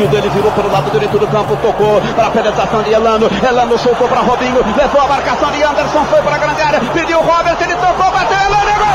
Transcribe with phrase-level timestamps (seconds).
[0.00, 3.28] sentido, ele virou pelo lado direito do campo, tocou para a penetração de Elano.
[3.46, 7.18] Elano soltou para Robinho, levou a marcação de Anderson, foi para a grande área, pediu
[7.18, 8.86] o Robert, ele tocou, bateu, Elano, é gol!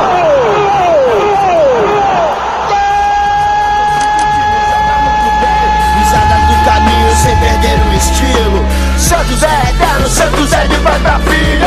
[6.45, 8.65] do caminho sem perder o estilo.
[8.97, 11.65] Santos é eterno, Santos é de pai pra filho.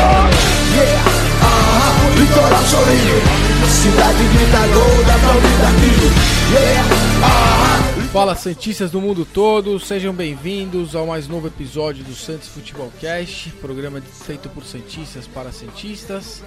[0.74, 1.02] Yeah,
[1.42, 3.22] ah, litoral sorrindo,
[3.68, 6.12] cidade grita gol, ouvir daqui.
[6.52, 6.84] Yeah,
[7.24, 7.87] ah.
[8.12, 13.50] Fala Santistas do mundo todo, sejam bem-vindos ao mais novo episódio do Santos Futebol Cast,
[13.60, 16.42] programa feito por Santistas para Santistas.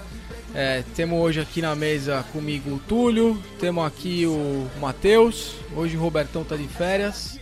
[0.52, 6.00] É, temos hoje aqui na mesa comigo o Túlio, temos aqui o Matheus, hoje o
[6.00, 7.38] Robertão tá de férias,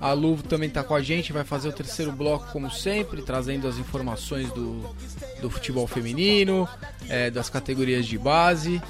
[0.00, 3.68] a Luvo também está com a gente, vai fazer o terceiro bloco como sempre, trazendo
[3.68, 4.84] as informações do,
[5.40, 6.68] do futebol feminino,
[7.08, 8.82] é, das categorias de base.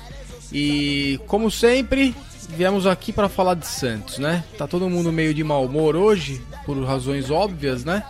[0.53, 2.15] E como sempre,
[2.57, 4.45] viemos aqui para falar de Santos, né?
[4.59, 8.05] Tá todo mundo meio de mau humor hoje, por razões óbvias, né?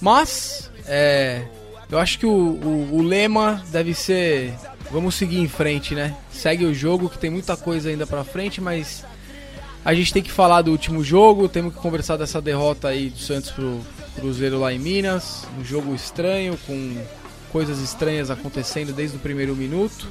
[0.00, 1.42] Mas, é,
[1.90, 4.54] eu acho que o, o, o lema deve ser
[4.90, 6.16] vamos seguir em frente, né?
[6.32, 9.04] Segue o jogo que tem muita coisa ainda pra frente, mas
[9.84, 13.18] a gente tem que falar do último jogo, temos que conversar dessa derrota aí do
[13.18, 13.80] Santos pro
[14.16, 16.96] Cruzeiro lá em Minas, um jogo estranho com
[17.52, 20.08] coisas estranhas acontecendo desde o primeiro minuto.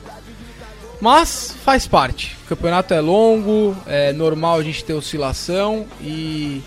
[1.02, 2.36] Mas faz parte.
[2.44, 6.61] O campeonato é longo, é normal a gente ter oscilação e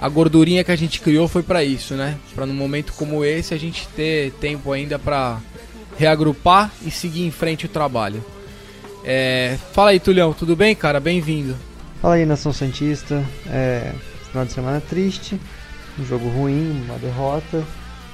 [0.00, 2.16] a gordurinha que a gente criou foi para isso, né?
[2.34, 5.38] Para num momento como esse a gente ter tempo ainda para
[5.96, 8.24] reagrupar e seguir em frente o trabalho.
[9.04, 9.56] É...
[9.72, 10.98] Fala aí, Tulhão, tudo bem, cara?
[10.98, 11.54] Bem-vindo.
[12.00, 13.24] Fala aí, Nação Santista.
[13.46, 13.92] É...
[14.30, 15.40] Final de semana triste,
[15.98, 17.64] um jogo ruim, uma derrota,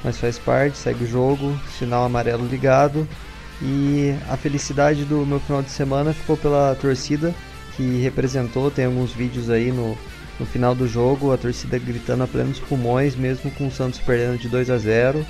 [0.02, 3.06] mas faz parte, segue o jogo, sinal amarelo ligado.
[3.62, 7.34] E a felicidade do meu final de semana ficou pela torcida
[7.76, 8.70] que representou.
[8.70, 9.96] Tem alguns vídeos aí no,
[10.38, 14.38] no final do jogo, a torcida gritando a plenos pulmões, mesmo com o Santos perdendo
[14.38, 15.26] de 2 a 0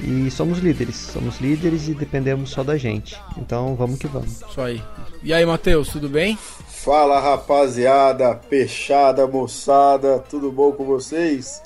[0.00, 3.20] e somos líderes, somos líderes e dependemos só da gente.
[3.38, 4.42] Então vamos que vamos.
[4.42, 4.82] Isso aí.
[5.22, 6.36] E aí, Matheus, tudo bem?
[6.68, 11.62] Fala rapaziada, peixada, moçada, tudo bom com vocês?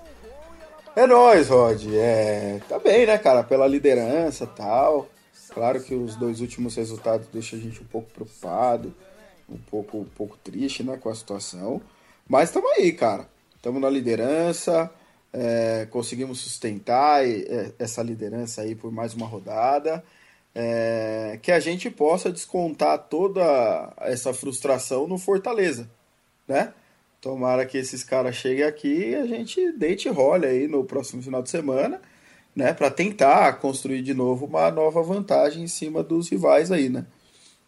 [0.95, 1.87] É nóis, Rod.
[1.93, 3.43] É, tá bem, né, cara?
[3.43, 5.09] Pela liderança tal.
[5.59, 8.95] Claro que os dois últimos resultados deixam a gente um pouco preocupado,
[9.51, 11.83] um pouco, um pouco triste, né, com a situação.
[12.29, 13.29] Mas estamos aí, cara.
[13.57, 14.89] Estamos na liderança,
[15.33, 20.05] é, conseguimos sustentar é, essa liderança aí por mais uma rodada.
[20.55, 25.91] É, que a gente possa descontar toda essa frustração no Fortaleza,
[26.47, 26.73] né?
[27.21, 31.43] Tomara que esses caras cheguem aqui e a gente deite role aí no próximo final
[31.43, 32.01] de semana,
[32.59, 32.75] né?
[32.75, 37.07] Para tentar construir de novo uma nova vantagem em cima dos rivais aí, né?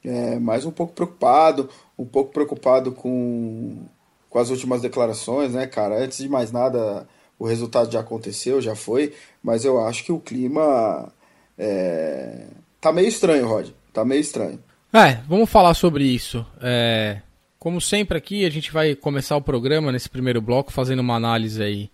[0.05, 3.84] É, mais um pouco preocupado, um pouco preocupado com,
[4.28, 6.03] com as últimas declarações, né, cara?
[6.03, 7.06] Antes de mais nada,
[7.39, 11.12] o resultado já aconteceu, já foi, mas eu acho que o clima
[11.57, 12.49] é,
[12.81, 13.69] tá meio estranho, Rod.
[13.93, 14.59] Tá meio estranho.
[14.93, 16.45] É, vamos falar sobre isso.
[16.61, 17.21] É,
[17.61, 21.62] como sempre aqui, a gente vai começar o programa nesse primeiro bloco fazendo uma análise
[21.62, 21.91] aí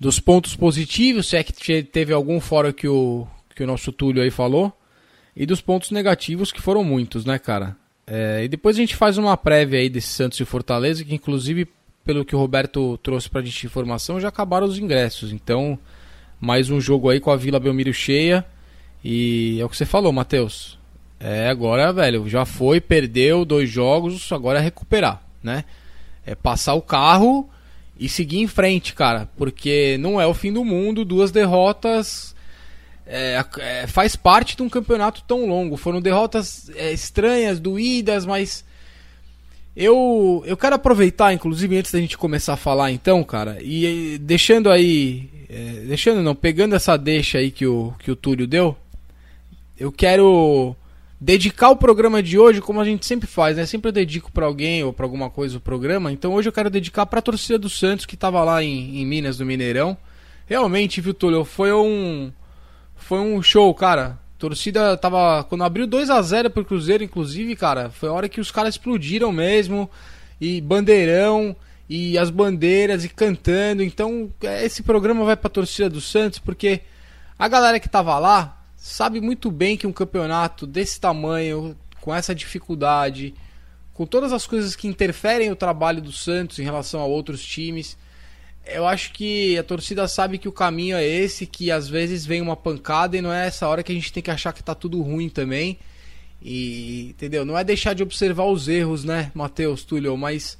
[0.00, 4.22] dos pontos positivos, se é que teve algum fora que o, que o nosso Túlio
[4.22, 4.72] aí falou,
[5.36, 7.76] e dos pontos negativos, que foram muitos, né, cara?
[8.06, 11.68] É, e depois a gente faz uma prévia aí desse Santos e Fortaleza, que inclusive
[12.02, 15.32] pelo que o Roberto trouxe para a gente de informação, já acabaram os ingressos.
[15.32, 15.78] Então,
[16.40, 18.44] mais um jogo aí com a Vila Belmiro cheia.
[19.04, 20.78] E é o que você falou, Matheus.
[21.20, 25.64] É, agora, velho, já foi, perdeu dois jogos, agora é recuperar, né?
[26.24, 27.48] É passar o carro
[28.00, 29.28] e seguir em frente, cara.
[29.36, 32.34] Porque não é o fim do mundo, duas derrotas.
[33.06, 35.76] É, é, faz parte de um campeonato tão longo.
[35.76, 38.64] Foram derrotas é, estranhas, doídas, mas
[39.76, 44.70] eu, eu quero aproveitar, inclusive, antes da gente começar a falar, então, cara, e deixando
[44.70, 45.28] aí.
[45.48, 48.76] É, deixando não, pegando essa deixa aí que o, que o Túlio deu,
[49.76, 50.76] eu quero
[51.20, 53.66] dedicar o programa de hoje como a gente sempre faz, né?
[53.66, 56.10] Sempre eu dedico para alguém ou para alguma coisa o programa.
[56.10, 59.06] Então hoje eu quero dedicar para a torcida do Santos que tava lá em, em
[59.06, 59.96] Minas, no Mineirão.
[60.46, 61.44] Realmente, viu, Túlio?
[61.44, 62.32] Foi um
[62.96, 65.44] foi um show, cara torcida tava.
[65.44, 68.74] Quando abriu 2 a 0 pro Cruzeiro, inclusive, cara, foi a hora que os caras
[68.74, 69.88] explodiram mesmo.
[70.40, 71.54] E bandeirão,
[71.86, 73.82] e as bandeiras, e cantando.
[73.82, 76.80] Então, é, esse programa vai pra torcida do Santos, porque
[77.38, 82.34] a galera que tava lá sabe muito bem que um campeonato desse tamanho, com essa
[82.34, 83.34] dificuldade,
[83.92, 87.96] com todas as coisas que interferem no trabalho do Santos em relação a outros times
[88.66, 92.40] eu acho que a torcida sabe que o caminho é esse, que às vezes vem
[92.40, 94.74] uma pancada e não é essa hora que a gente tem que achar que tá
[94.74, 95.78] tudo ruim também.
[96.42, 97.44] E, entendeu?
[97.44, 100.56] Não é deixar de observar os erros, né, Matheus, Túlio, mas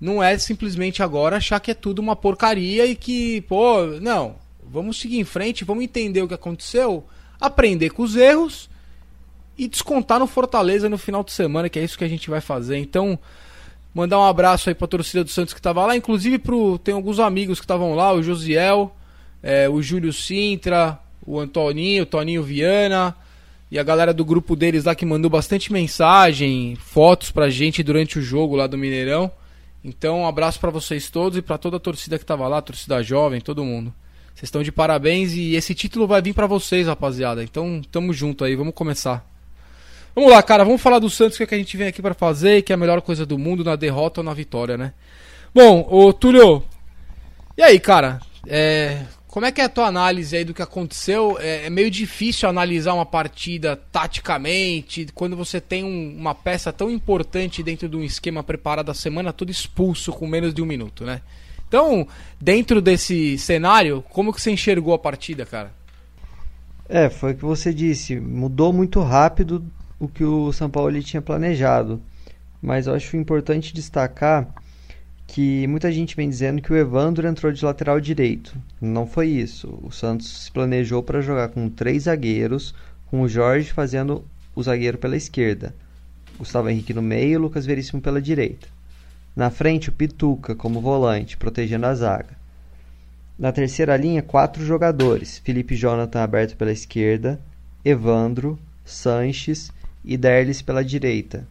[0.00, 4.98] não é simplesmente agora achar que é tudo uma porcaria e que, pô, não, vamos
[4.98, 7.06] seguir em frente, vamos entender o que aconteceu,
[7.42, 8.70] aprender com os erros
[9.58, 12.40] e descontar no Fortaleza no final de semana, que é isso que a gente vai
[12.40, 12.78] fazer.
[12.78, 13.18] Então,
[13.94, 17.18] mandar um abraço aí pra torcida do Santos que tava lá, inclusive pro, tem alguns
[17.18, 18.94] amigos que estavam lá, o Josiel,
[19.42, 23.14] é, o Júlio Sintra, o Antoninho, o Toninho Viana
[23.70, 28.18] e a galera do grupo deles lá que mandou bastante mensagem, fotos pra gente durante
[28.18, 29.30] o jogo lá do Mineirão.
[29.84, 33.02] Então, um abraço para vocês todos e para toda a torcida que tava lá, torcida
[33.02, 33.92] jovem, todo mundo.
[34.34, 37.42] Vocês estão de parabéns e esse título vai vir para vocês, rapaziada.
[37.42, 39.26] Então, tamo junto aí, vamos começar.
[40.14, 42.14] Vamos lá, cara, vamos falar do Santos, que, é que a gente vem aqui para
[42.14, 44.92] fazer, que é a melhor coisa do mundo na derrota ou na vitória, né?
[45.54, 46.62] Bom, ô Túlio,
[47.56, 48.20] e aí, cara?
[48.46, 51.38] É, como é que é a tua análise aí do que aconteceu?
[51.40, 56.90] É, é meio difícil analisar uma partida taticamente quando você tem um, uma peça tão
[56.90, 61.04] importante dentro de um esquema preparado a semana toda expulso com menos de um minuto,
[61.04, 61.22] né?
[61.72, 62.06] Então,
[62.38, 65.72] dentro desse cenário, como que você enxergou a partida, cara?
[66.86, 68.20] É, foi o que você disse.
[68.20, 69.64] Mudou muito rápido
[69.98, 71.98] o que o São Paulo tinha planejado.
[72.60, 74.54] Mas eu acho importante destacar
[75.26, 78.54] que muita gente vem dizendo que o Evandro entrou de lateral direito.
[78.78, 79.78] Não foi isso.
[79.82, 82.74] O Santos se planejou para jogar com três zagueiros,
[83.06, 85.74] com o Jorge fazendo o zagueiro pela esquerda,
[86.36, 88.68] Gustavo Henrique no meio e Lucas Veríssimo pela direita.
[89.34, 92.36] Na frente, o Pituca como volante, protegendo a zaga.
[93.38, 97.40] Na terceira linha, quatro jogadores: Felipe Jonathan aberto pela esquerda,
[97.84, 99.72] Evandro, Sanches
[100.04, 101.46] e Derlis pela direita,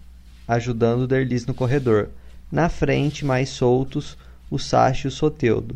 [0.47, 2.09] ajudando Derlis no corredor.
[2.51, 4.17] Na frente, mais soltos,
[4.49, 5.75] o Sacha e o Soteudo.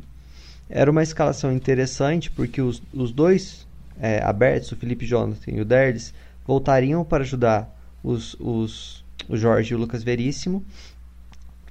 [0.70, 3.66] Era uma escalação interessante porque os, os dois
[4.00, 6.14] é, abertos, o Felipe Jonathan e o Derdes,
[6.46, 7.74] voltariam para ajudar
[8.04, 10.64] os, os, o Jorge e o Lucas Veríssimo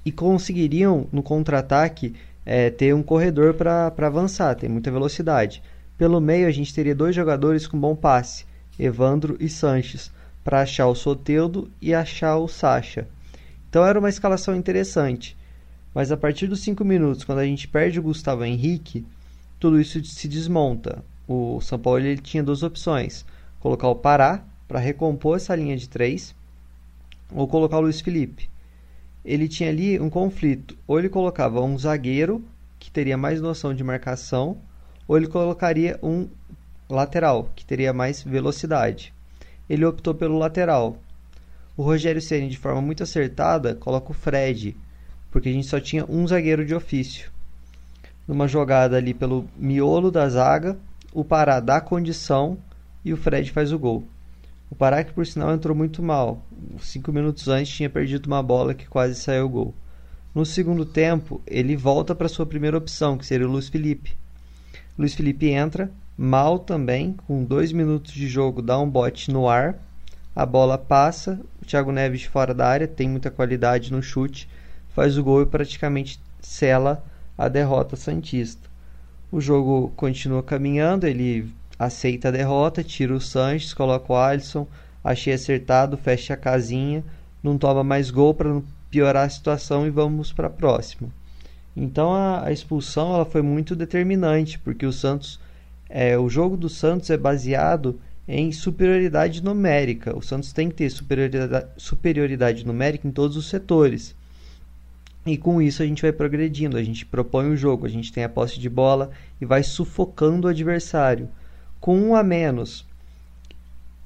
[0.05, 2.15] e conseguiriam, no contra-ataque,
[2.45, 5.63] é, ter um corredor para avançar, tem muita velocidade.
[5.97, 8.45] Pelo meio, a gente teria dois jogadores com bom passe,
[8.79, 10.11] Evandro e Sanches,
[10.43, 13.09] para achar o Soteudo e achar o Sacha.
[13.71, 15.37] Então era uma escalação interessante.
[15.95, 19.07] Mas a partir dos 5 minutos, quando a gente perde o Gustavo Henrique,
[19.61, 21.05] tudo isso se desmonta.
[21.27, 23.25] O São Paulo ele tinha duas opções:
[23.61, 26.35] colocar o Pará para recompor essa linha de 3
[27.33, 28.51] ou colocar o Luiz Felipe.
[29.25, 32.45] Ele tinha ali um conflito: ou ele colocava um zagueiro
[32.79, 34.59] que teria mais noção de marcação,
[35.09, 36.29] ou ele colocaria um
[36.89, 39.15] lateral que teria mais velocidade.
[39.69, 40.99] Ele optou pelo lateral,
[41.77, 44.77] o Rogério Ceni de forma muito acertada coloca o Fred,
[45.29, 47.33] porque a gente só tinha um zagueiro de ofício.
[48.29, 50.79] Numa jogada ali pelo miolo da zaga,
[51.13, 52.57] o Pará dá condição
[53.05, 54.05] e o Fred faz o gol.
[54.75, 56.45] O Pará que por sinal entrou muito mal.
[56.81, 59.75] Cinco minutos antes tinha perdido uma bola que quase saiu gol.
[60.35, 64.17] No segundo tempo, ele volta para sua primeira opção, que seria o Luiz Felipe.
[64.99, 69.79] Luiz Felipe entra, mal também, com dois minutos de jogo, dá um bote no ar
[70.35, 74.49] a bola passa, o Thiago Neves fora da área, tem muita qualidade no chute,
[74.89, 77.05] faz o gol e praticamente sela
[77.39, 78.69] a derrota santista.
[79.31, 84.67] O jogo continua caminhando, ele aceita a derrota, tira o Sanches, coloca o Alisson,
[85.03, 87.05] achei acertado, fecha a casinha,
[87.43, 91.09] não toma mais gol para não piorar a situação e vamos para a próxima.
[91.77, 95.41] Então a, a, expulsão ela foi muito determinante, porque o Santos,
[95.89, 100.17] é, o jogo do Santos é baseado em superioridade numérica.
[100.17, 104.15] O Santos tem que ter superioridade, superioridade numérica em todos os setores.
[105.27, 108.25] E com isso a gente vai progredindo, a gente propõe o jogo, a gente tem
[108.25, 109.11] a posse de bola
[109.41, 111.29] e vai sufocando o adversário.
[111.85, 112.87] Com um a menos.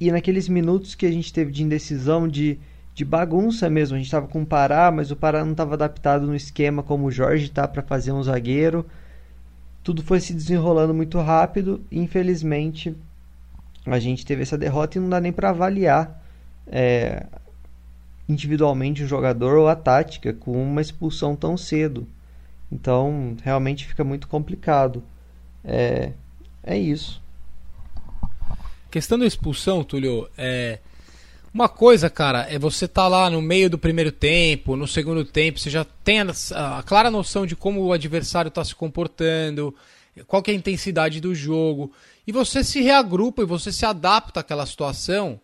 [0.00, 2.58] E naqueles minutos que a gente teve de indecisão, de,
[2.92, 6.26] de bagunça mesmo, a gente estava com o Pará, mas o Pará não estava adaptado
[6.26, 8.84] no esquema como o Jorge está para fazer um zagueiro.
[9.84, 12.96] Tudo foi se desenrolando muito rápido e infelizmente
[13.86, 16.20] a gente teve essa derrota e não dá nem para avaliar
[16.66, 17.26] é,
[18.28, 22.08] individualmente o jogador ou a tática com uma expulsão tão cedo.
[22.72, 25.00] Então, realmente fica muito complicado.
[25.64, 26.10] É,
[26.64, 27.22] é isso.
[28.90, 30.78] Questão da expulsão, Túlio, é.
[31.52, 35.58] Uma coisa, cara, é você tá lá no meio do primeiro tempo, no segundo tempo,
[35.58, 39.74] você já tem a, a clara noção de como o adversário está se comportando,
[40.26, 41.90] qual é a intensidade do jogo.
[42.26, 45.40] E você se reagrupa e você se adapta àquela situação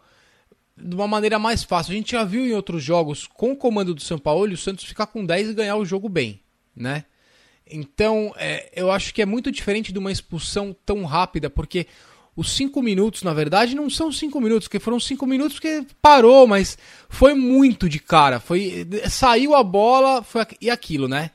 [0.76, 1.92] de uma maneira mais fácil.
[1.92, 4.84] A gente já viu em outros jogos com o comando do São Paulo o Santos
[4.84, 6.40] ficar com 10 e ganhar o jogo bem,
[6.76, 7.04] né?
[7.66, 11.86] Então, é, eu acho que é muito diferente de uma expulsão tão rápida, porque
[12.36, 16.46] os 5 minutos, na verdade, não são 5 minutos, porque foram 5 minutos que parou,
[16.46, 16.76] mas
[17.08, 18.40] foi muito de cara.
[18.40, 21.30] Foi Saiu a bola foi, e aquilo, né?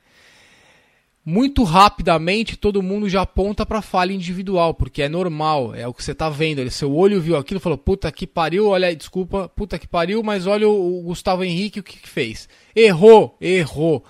[1.30, 6.04] muito rapidamente todo mundo já aponta para falha individual, porque é normal, é o que
[6.04, 6.60] você tá vendo.
[6.60, 10.48] Ele, seu olho viu aquilo, falou: "Puta que pariu, olha, desculpa, puta que pariu, mas
[10.48, 12.50] olha o, o Gustavo Henrique o que, que fez.
[12.76, 14.04] Errou, errou.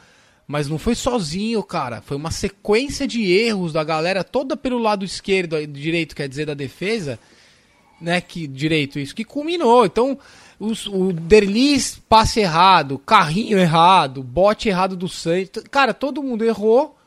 [0.50, 2.01] Mas não foi sozinho, cara.
[2.01, 6.56] Foi uma sequência de erros da galera toda pelo lado esquerdo, direito, quer dizer, da
[6.56, 7.20] defesa,
[8.01, 9.86] né, que direito isso que culminou.
[9.86, 10.18] Então,
[10.60, 15.63] os, o Derlis passe errado, carrinho errado, bote errado do Santos.
[15.70, 16.98] Cara, todo mundo errou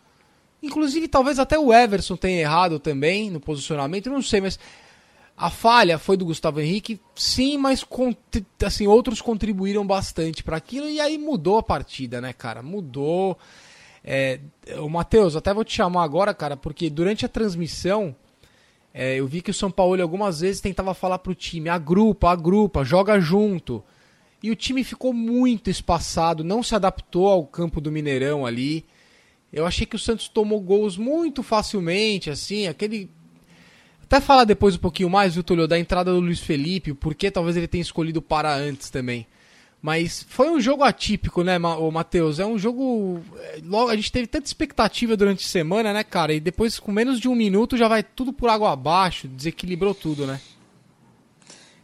[0.62, 4.58] Inclusive, talvez até o Everson tenha errado também no posicionamento, não sei, mas
[5.36, 7.84] a falha foi do Gustavo Henrique, sim, mas
[8.64, 12.62] assim, outros contribuíram bastante para aquilo e aí mudou a partida, né, cara?
[12.62, 13.38] Mudou.
[14.04, 14.40] É,
[14.78, 18.14] o Matheus, até vou te chamar agora, cara, porque durante a transmissão
[18.94, 22.84] é, eu vi que o São Paulo algumas vezes tentava falar pro time: agrupa, agrupa,
[22.84, 23.82] joga junto.
[24.42, 28.84] E o time ficou muito espaçado, não se adaptou ao campo do Mineirão ali.
[29.52, 33.10] Eu achei que o Santos tomou gols muito facilmente, assim, aquele.
[34.12, 37.56] Até falar depois um pouquinho mais, viu, Túlio, da entrada do Luiz Felipe, porque talvez
[37.56, 39.26] ele tenha escolhido para antes também.
[39.80, 42.38] Mas foi um jogo atípico, né, Matheus?
[42.38, 43.22] É um jogo.
[43.38, 46.34] É, logo, a gente teve tanta expectativa durante a semana, né, cara?
[46.34, 50.26] E depois, com menos de um minuto, já vai tudo por água abaixo, desequilibrou tudo,
[50.26, 50.38] né?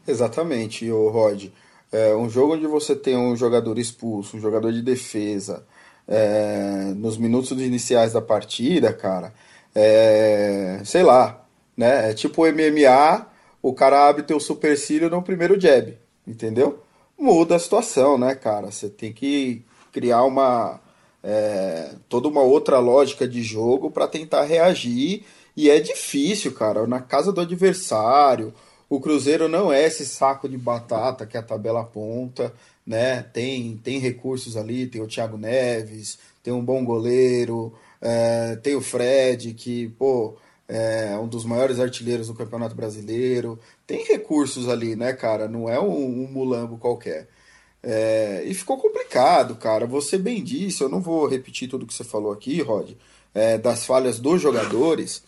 [0.06, 1.46] Exatamente, o Rod.
[1.90, 5.64] É um jogo onde você tem um jogador expulso, um jogador de defesa,
[6.06, 9.32] é, nos minutos iniciais da partida, cara,
[9.74, 11.47] é, sei lá,
[11.78, 12.10] né?
[12.10, 13.26] É tipo MMA,
[13.62, 16.82] o cara abre teu supercílio no primeiro jab, entendeu?
[17.18, 18.70] Muda a situação, né, cara?
[18.70, 20.80] Você tem que criar uma
[21.22, 25.24] é, toda uma outra lógica de jogo para tentar reagir
[25.56, 26.86] e é difícil, cara.
[26.86, 28.52] Na casa do adversário,
[28.90, 32.52] o Cruzeiro não é esse saco de batata que a tabela aponta
[32.88, 33.22] né?
[33.34, 38.80] Tem, tem recursos ali, tem o Thiago Neves, tem um bom goleiro, é, tem o
[38.80, 40.36] Fred, que, pô,
[40.68, 43.58] é um dos maiores artilheiros do Campeonato Brasileiro.
[43.86, 45.48] Tem recursos ali, né, cara?
[45.48, 47.26] Não é um, um mulambo qualquer.
[47.82, 49.86] É, e ficou complicado, cara.
[49.86, 52.92] Você bem disse, eu não vou repetir tudo que você falou aqui, Rod,
[53.34, 55.22] é, das falhas dos jogadores,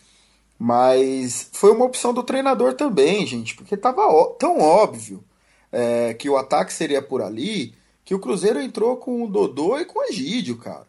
[0.59, 4.03] mas foi uma opção do treinador também, gente, porque tava
[4.37, 5.23] tão óbvio
[5.71, 7.73] é, que o ataque seria por ali,
[8.05, 10.85] que o Cruzeiro entrou com o Dodô e com o Egídio, cara,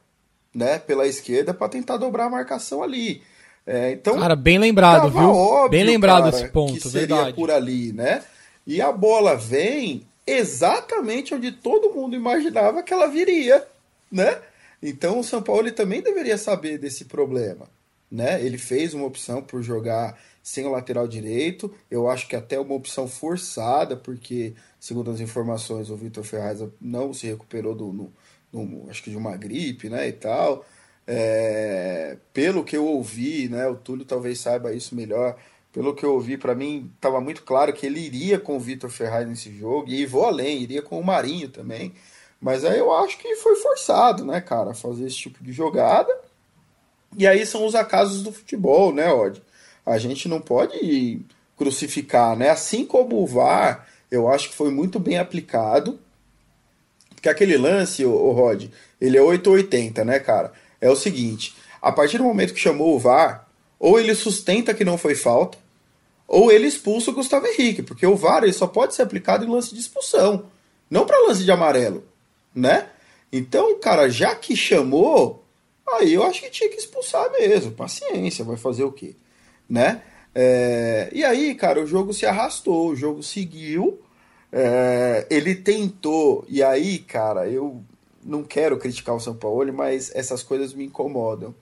[0.55, 3.23] né, pela esquerda para tentar dobrar a marcação ali.
[3.67, 5.31] É, então, cara, bem lembrado, viu?
[5.31, 7.37] Óbvio, bem lembrado cara, esse ponto, que seria verdade.
[7.37, 8.23] por ali, né?
[8.67, 13.65] E a bola vem exatamente onde todo mundo imaginava que ela viria,
[14.11, 14.39] né?
[14.83, 17.69] Então o São Paulo também deveria saber desse problema,
[18.11, 18.45] né?
[18.45, 21.73] Ele fez uma opção por jogar sem o lateral direito.
[21.91, 27.15] Eu acho que até uma opção forçada, porque, segundo as informações, o Vitor Ferraz não
[27.15, 28.13] se recuperou do, no,
[28.53, 30.65] no, acho que de uma gripe, né, e tal.
[31.07, 35.37] É, pelo que eu ouvi, né, o Túlio talvez saiba isso melhor.
[35.73, 38.91] Pelo que eu ouvi, para mim estava muito claro que ele iria com o Vitor
[38.91, 41.95] Ferraz nesse jogo e vou além, iria com o Marinho também.
[42.41, 46.15] Mas aí eu acho que foi forçado, né, cara, fazer esse tipo de jogada.
[47.17, 49.43] E aí são os acasos do futebol, né, Odd?
[49.85, 51.21] a gente não pode
[51.57, 52.51] crucificar, né?
[52.51, 55.99] Assim como o VAR, eu acho que foi muito bem aplicado.
[57.11, 58.69] Porque aquele lance, o, Rod,
[59.01, 60.53] ele é 880, né, cara?
[60.83, 63.49] É o seguinte, a partir do momento que chamou o VAR,
[63.79, 65.57] ou ele sustenta que não foi falta,
[66.29, 69.51] ou ele expulsa o Gustavo Henrique, porque o VAR ele só pode ser aplicado em
[69.51, 70.45] lance de expulsão,
[70.91, 72.05] não para lance de amarelo,
[72.55, 72.89] né?
[73.33, 75.43] Então, cara, já que chamou,
[75.89, 77.73] aí eu acho que tinha que expulsar mesmo.
[77.73, 79.15] Paciência, vai fazer o quê?
[79.73, 80.03] né?
[80.35, 84.01] É, e aí, cara, o jogo se arrastou, o jogo seguiu.
[84.53, 87.83] É, ele tentou, e aí, cara, eu
[88.23, 91.55] não quero criticar o São Paulo, mas essas coisas me incomodam.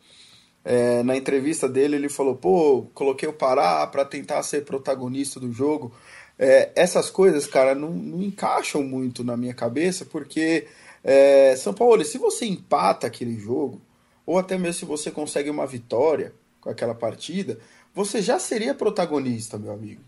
[0.64, 5.52] É, na entrevista dele, ele falou: pô, coloquei o Pará para tentar ser protagonista do
[5.52, 5.92] jogo.
[6.38, 10.66] É, essas coisas, cara, não, não, encaixam muito na minha cabeça, porque
[11.04, 13.80] é, São Paulo, se você empata aquele jogo,
[14.24, 17.58] ou até mesmo se você consegue uma vitória com aquela partida,
[17.94, 20.02] você já seria protagonista, meu amigo.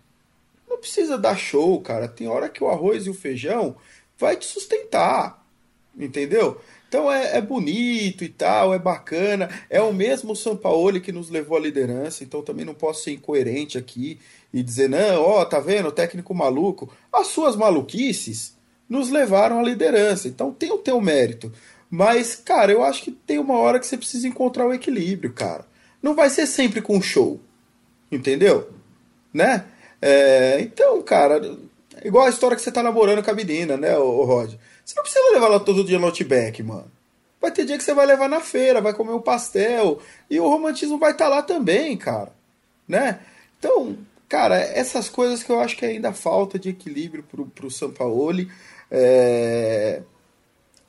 [0.68, 2.08] Não precisa dar show, cara.
[2.08, 3.76] Tem hora que o arroz e o feijão
[4.18, 5.41] vai te sustentar.
[5.98, 6.60] Entendeu?
[6.88, 9.48] Então é, é, bonito e tal, é bacana.
[9.70, 13.78] É o mesmo Sampaoli que nos levou à liderança, então também não posso ser incoerente
[13.78, 14.18] aqui
[14.52, 16.92] e dizer, não, ó, tá vendo, técnico maluco.
[17.12, 18.56] As suas maluquices
[18.88, 21.50] nos levaram à liderança, então tem o teu mérito.
[21.90, 25.66] Mas, cara, eu acho que tem uma hora que você precisa encontrar o equilíbrio, cara.
[26.02, 27.40] Não vai ser sempre com show.
[28.10, 28.70] Entendeu?
[29.32, 29.64] Né?
[30.00, 31.40] É, então, cara,
[32.04, 34.54] igual a história que você tá namorando com a menina, né, o Rod?
[34.84, 36.90] Você não precisa levar ela todo dia no Outback, mano.
[37.40, 40.48] vai ter dia que você vai levar na feira, vai comer um pastel, e o
[40.48, 42.32] romantismo vai estar tá lá também, cara.
[42.86, 43.20] Né?
[43.58, 43.96] Então,
[44.28, 48.50] cara, essas coisas que eu acho que ainda falta de equilíbrio pro, pro Sampaoli.
[48.90, 50.02] É...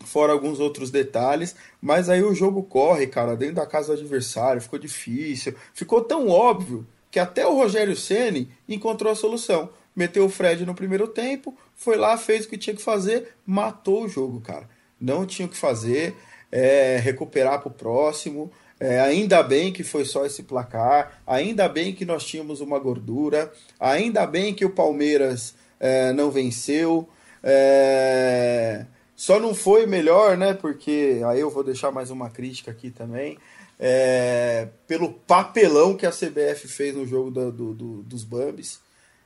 [0.06, 4.62] Fora alguns outros detalhes, mas aí o jogo corre, cara, dentro da casa do adversário,
[4.62, 9.70] ficou difícil, ficou tão óbvio que até o Rogério Ceni encontrou a solução.
[9.96, 14.04] Meteu o Fred no primeiro tempo, foi lá, fez o que tinha que fazer, matou
[14.04, 14.68] o jogo, cara.
[15.00, 16.16] Não tinha o que fazer,
[16.52, 18.52] é, recuperar para o próximo.
[18.80, 23.52] É, ainda bem que foi só esse placar, ainda bem que nós tínhamos uma gordura,
[23.80, 27.08] ainda bem que o Palmeiras é, não venceu.
[27.44, 28.86] É,
[29.16, 30.54] só não foi melhor, né?
[30.54, 33.38] Porque aí eu vou deixar mais uma crítica aqui também
[33.80, 38.80] é, pelo papelão que a CBF fez no jogo do, do, do, dos Bambis.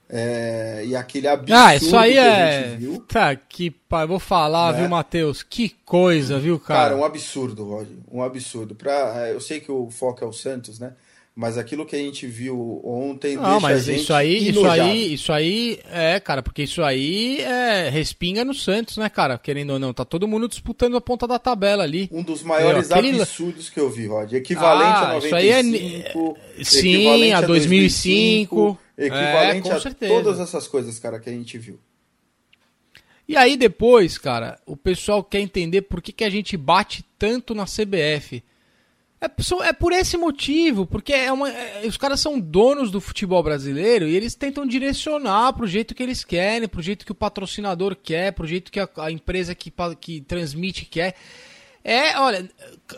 [0.09, 2.75] É, e aquele absurdo ah, isso aí que é...
[2.79, 3.05] viu.
[3.07, 4.79] Tá, que pai, vou falar, né?
[4.79, 5.43] viu, Matheus?
[5.43, 6.89] Que coisa, viu, cara?
[6.89, 7.97] Cara, um absurdo, Roger.
[8.09, 8.73] Um absurdo.
[8.73, 10.93] Pra, é, eu sei que o foco é o Santos, né?
[11.35, 15.79] Mas aquilo que a gente viu ontem Não, mas isso aí, isso aí, isso aí
[15.91, 19.37] é, cara, porque isso aí é respinga no Santos, né, cara?
[19.37, 22.09] Querendo ou não, tá todo mundo disputando a ponta da tabela ali.
[22.11, 23.21] Um dos maiores Aquele...
[23.21, 24.33] absurdos que eu vi, Rod.
[24.33, 27.23] Equivalente ah, a 95, isso aí é...
[27.27, 30.13] Sim, a 2005, 2005 equivalente é, a certeza.
[30.13, 31.79] todas essas coisas, cara, que a gente viu.
[33.27, 37.53] E aí depois, cara, o pessoal quer entender por que, que a gente bate tanto
[37.53, 38.41] na CBF.
[39.19, 39.25] É,
[39.67, 44.07] é por esse motivo, porque é uma, é, os caras são donos do futebol brasileiro
[44.07, 48.31] e eles tentam direcionar pro jeito que eles querem, pro jeito que o patrocinador quer,
[48.31, 51.15] pro jeito que a, a empresa que, que transmite quer.
[51.83, 52.49] É, olha,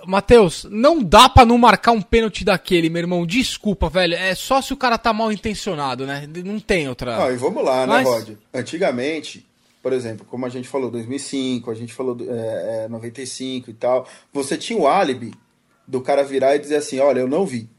[0.06, 3.26] Matheus, não dá pra não marcar um pênalti daquele, meu irmão.
[3.26, 4.16] Desculpa, velho.
[4.16, 6.28] É só se o cara tá mal intencionado, né?
[6.44, 7.26] Não tem outra.
[7.26, 8.06] Ah, e vamos lá, né, Mas...
[8.06, 8.30] né, Rod?
[8.54, 9.46] Antigamente,
[9.82, 14.08] por exemplo, como a gente falou 2005, a gente falou é, é, 95 e tal,
[14.34, 15.34] você tinha o álibi
[15.88, 17.70] do cara virar e dizer assim: olha, eu não vi.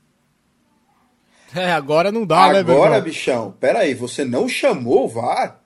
[1.55, 5.60] É, agora não dá, agora, né, Agora, bichão, peraí, você não chamou o VAR?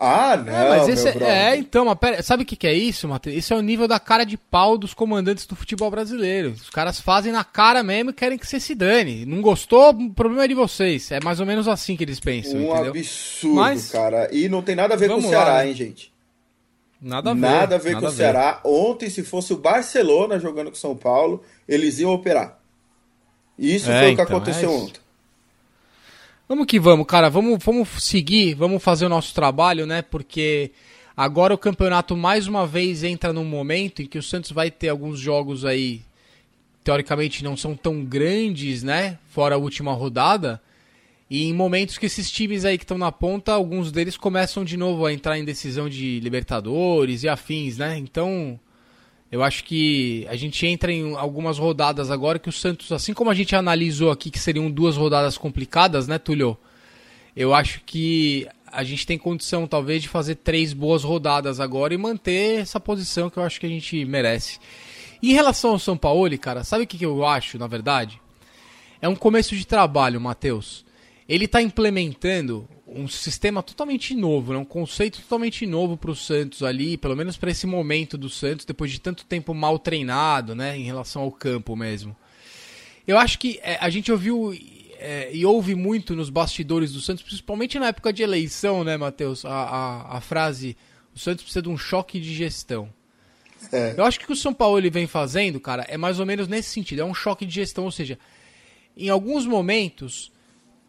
[0.00, 3.08] Ah, não, é, mas esse, é, então, mas pera, sabe o que, que é isso,
[3.08, 3.34] Matheus?
[3.34, 6.50] Isso é o nível da cara de pau dos comandantes do futebol brasileiro.
[6.50, 9.26] Os caras fazem na cara mesmo e querem que você se dane.
[9.26, 11.10] Não gostou, o problema é de vocês.
[11.10, 12.90] É mais ou menos assim que eles pensam, um entendeu?
[12.90, 14.28] absurdo, mas, cara.
[14.32, 15.68] E não tem nada a ver com o Ceará, lá, né?
[15.68, 16.12] hein, gente?
[17.02, 17.40] Nada a ver.
[17.40, 18.60] Nada a ver nada com o Ceará.
[18.64, 22.56] Ontem, se fosse o Barcelona jogando com São Paulo, eles iam operar.
[23.58, 25.07] Isso é, foi o que então, aconteceu é ontem.
[26.48, 27.28] Vamos que vamos, cara.
[27.28, 30.00] Vamos, vamos seguir, vamos fazer o nosso trabalho, né?
[30.00, 30.70] Porque
[31.14, 34.88] agora o campeonato mais uma vez entra num momento em que o Santos vai ter
[34.88, 36.00] alguns jogos aí,
[36.82, 39.18] teoricamente não são tão grandes, né?
[39.28, 40.58] Fora a última rodada.
[41.28, 44.78] E em momentos que esses times aí que estão na ponta, alguns deles começam de
[44.78, 47.98] novo a entrar em decisão de Libertadores e afins, né?
[47.98, 48.58] Então,
[49.30, 53.30] eu acho que a gente entra em algumas rodadas agora que o Santos, assim como
[53.30, 56.56] a gente analisou aqui que seriam duas rodadas complicadas, né, Tulio?
[57.36, 61.98] Eu acho que a gente tem condição talvez de fazer três boas rodadas agora e
[61.98, 64.58] manter essa posição que eu acho que a gente merece.
[65.22, 68.20] Em relação ao São Paulo, cara, sabe o que eu acho, na verdade?
[69.00, 70.86] É um começo de trabalho, Matheus
[71.28, 74.58] ele está implementando um sistema totalmente novo, né?
[74.58, 78.64] um conceito totalmente novo para o Santos ali, pelo menos para esse momento do Santos,
[78.64, 82.16] depois de tanto tempo mal treinado, né, em relação ao campo mesmo.
[83.06, 84.56] Eu acho que é, a gente ouviu
[84.98, 89.44] é, e ouve muito nos bastidores do Santos, principalmente na época de eleição, né, Matheus,
[89.44, 90.76] a, a, a frase:
[91.14, 92.92] o Santos precisa de um choque de gestão.
[93.72, 93.94] É.
[93.96, 96.26] Eu acho que o que o São Paulo ele vem fazendo, cara, é mais ou
[96.26, 98.18] menos nesse sentido, é um choque de gestão, ou seja,
[98.96, 100.32] em alguns momentos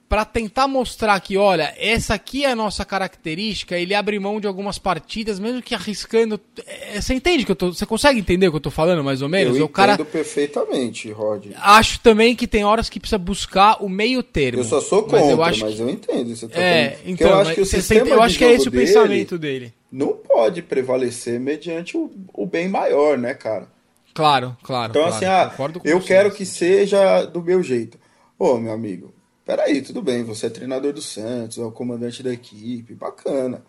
[0.09, 4.47] para tentar mostrar que, olha, essa aqui é a nossa característica, ele abre mão de
[4.47, 6.41] algumas partidas, mesmo que arriscando.
[6.65, 7.71] É, você entende que eu tô.
[7.71, 9.55] Você consegue entender o que eu tô falando, mais ou menos?
[9.55, 10.03] Eu o cara...
[10.03, 11.51] perfeitamente, Rod.
[11.55, 14.61] Acho também que tem horas que precisa buscar o meio termo.
[14.61, 15.81] Eu só sou contra, mas eu, acho mas que...
[15.81, 16.35] eu entendo.
[16.35, 18.71] Você tá é, então, eu acho que o sistema Eu acho que é esse o
[18.71, 19.71] pensamento dele.
[19.91, 23.67] Não pode prevalecer mediante o, o bem maior, né, cara?
[24.13, 24.89] Claro, claro.
[24.89, 27.97] Então, claro, assim, ah, eu quero que seja do meu jeito.
[28.37, 29.13] Ô, meu amigo,
[29.49, 33.65] Peraí, tudo bem, você é treinador do Santos, é o comandante da equipe, bacana,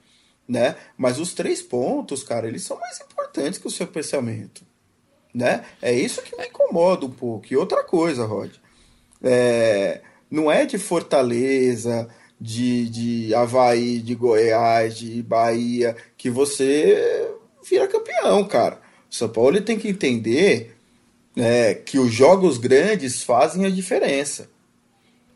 [0.46, 0.76] né?
[0.94, 4.62] Mas os três pontos, cara, eles são mais importantes que o seu pensamento,
[5.32, 5.64] né?
[5.80, 7.46] É isso que me incomoda um pouco.
[7.50, 8.50] E outra coisa, Rod,
[9.22, 17.26] é, não é de Fortaleza, de, de Havaí, de Goiás, de Bahia, que você
[17.66, 18.82] vira campeão, cara.
[19.10, 20.76] O São Paulo tem que entender
[21.34, 24.49] é, que os jogos grandes fazem a diferença.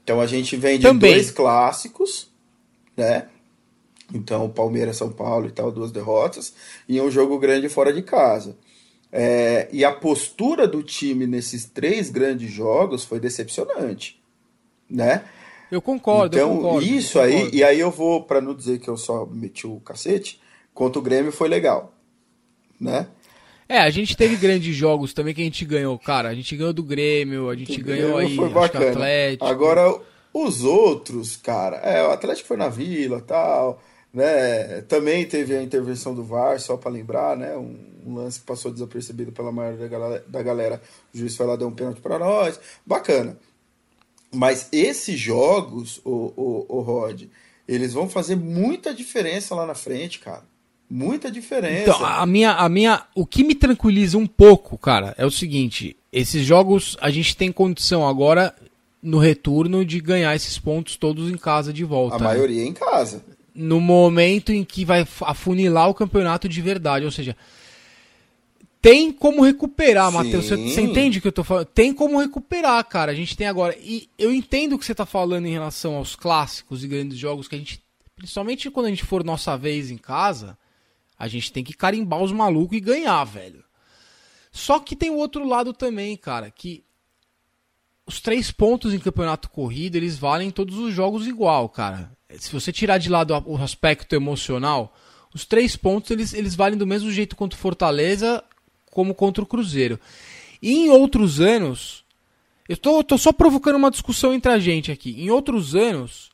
[0.04, 1.14] Então a gente vem de Também.
[1.14, 2.30] dois clássicos,
[2.94, 3.26] né?
[4.12, 6.52] Então Palmeiras, São Paulo e tal, duas derrotas,
[6.86, 8.56] e um jogo grande fora de casa.
[9.10, 14.20] É, e a postura do time nesses três grandes jogos foi decepcionante,
[14.90, 15.24] né?
[15.70, 16.86] Eu concordo, então, eu concordo.
[16.86, 17.56] isso eu aí, concordo.
[17.56, 20.40] e aí eu vou, para não dizer que eu só meti o cacete,
[20.74, 21.94] contra o Grêmio foi legal,
[22.78, 23.06] né?
[23.68, 26.28] É, a gente teve grandes jogos também que a gente ganhou, cara.
[26.28, 28.90] A gente ganhou do Grêmio, a gente ganhou Grêmio aí, foi bacana.
[28.90, 29.46] Atlético.
[29.46, 30.00] Agora,
[30.32, 34.82] os outros, cara, é, o Atlético foi na Vila tal, né?
[34.82, 37.56] Também teve a intervenção do VAR, só para lembrar, né?
[37.56, 40.82] Um, um lance que passou desapercebido pela maioria da galera, da galera.
[41.14, 42.60] O juiz foi lá, deu um pênalti para nós.
[42.84, 43.38] Bacana.
[44.32, 47.24] Mas esses jogos, o, o, o Rod,
[47.66, 50.42] eles vão fazer muita diferença lá na frente, cara.
[50.90, 51.90] Muita diferença.
[51.90, 55.96] Então, a minha, a minha, o que me tranquiliza um pouco, cara, é o seguinte:
[56.12, 58.54] esses jogos a gente tem condição agora
[59.02, 62.16] no retorno de ganhar esses pontos todos em casa de volta.
[62.16, 62.24] a né?
[62.24, 63.22] maioria em casa.
[63.54, 67.04] no momento em que vai afunilar o campeonato de verdade.
[67.04, 67.36] Ou seja,
[68.80, 70.12] tem como recuperar.
[70.12, 70.46] Matheus.
[70.46, 71.66] Você, você entende o que eu tô falando?
[71.66, 73.12] Tem como recuperar, cara.
[73.12, 73.76] A gente tem agora.
[73.80, 77.48] E eu entendo o que você tá falando em relação aos clássicos e grandes jogos
[77.48, 77.82] que a gente.
[78.14, 80.56] Principalmente quando a gente for nossa vez em casa,
[81.18, 83.64] a gente tem que carimbar os malucos e ganhar, velho.
[84.50, 86.84] Só que tem o outro lado também, cara, que
[88.06, 92.12] os três pontos em campeonato corrido, eles valem em todos os jogos igual, cara.
[92.38, 94.94] Se você tirar de lado o aspecto emocional,
[95.34, 98.42] os três pontos eles, eles valem do mesmo jeito contra o Fortaleza
[98.90, 99.98] como contra o Cruzeiro.
[100.62, 102.04] E em outros anos,
[102.68, 105.20] eu tô, tô só provocando uma discussão entre a gente aqui.
[105.20, 106.30] Em outros anos,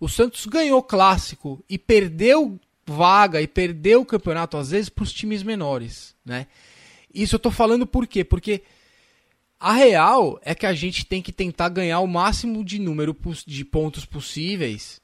[0.00, 5.12] o Santos ganhou clássico e perdeu vaga e perdeu o campeonato, às vezes, para os
[5.12, 6.46] times menores, né?
[7.12, 8.24] Isso eu tô falando por quê?
[8.24, 8.62] Porque
[9.58, 13.16] a real é que a gente tem que tentar ganhar o máximo de número
[13.46, 15.00] de pontos possíveis,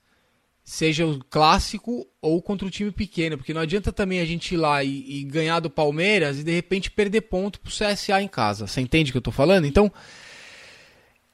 [0.64, 4.56] seja o clássico ou contra o time pequeno, porque não adianta também a gente ir
[4.56, 8.66] lá e, e ganhar do Palmeiras e de repente perder ponto pro CSA em casa.
[8.66, 9.66] Você entende o que eu tô falando?
[9.66, 9.92] Então,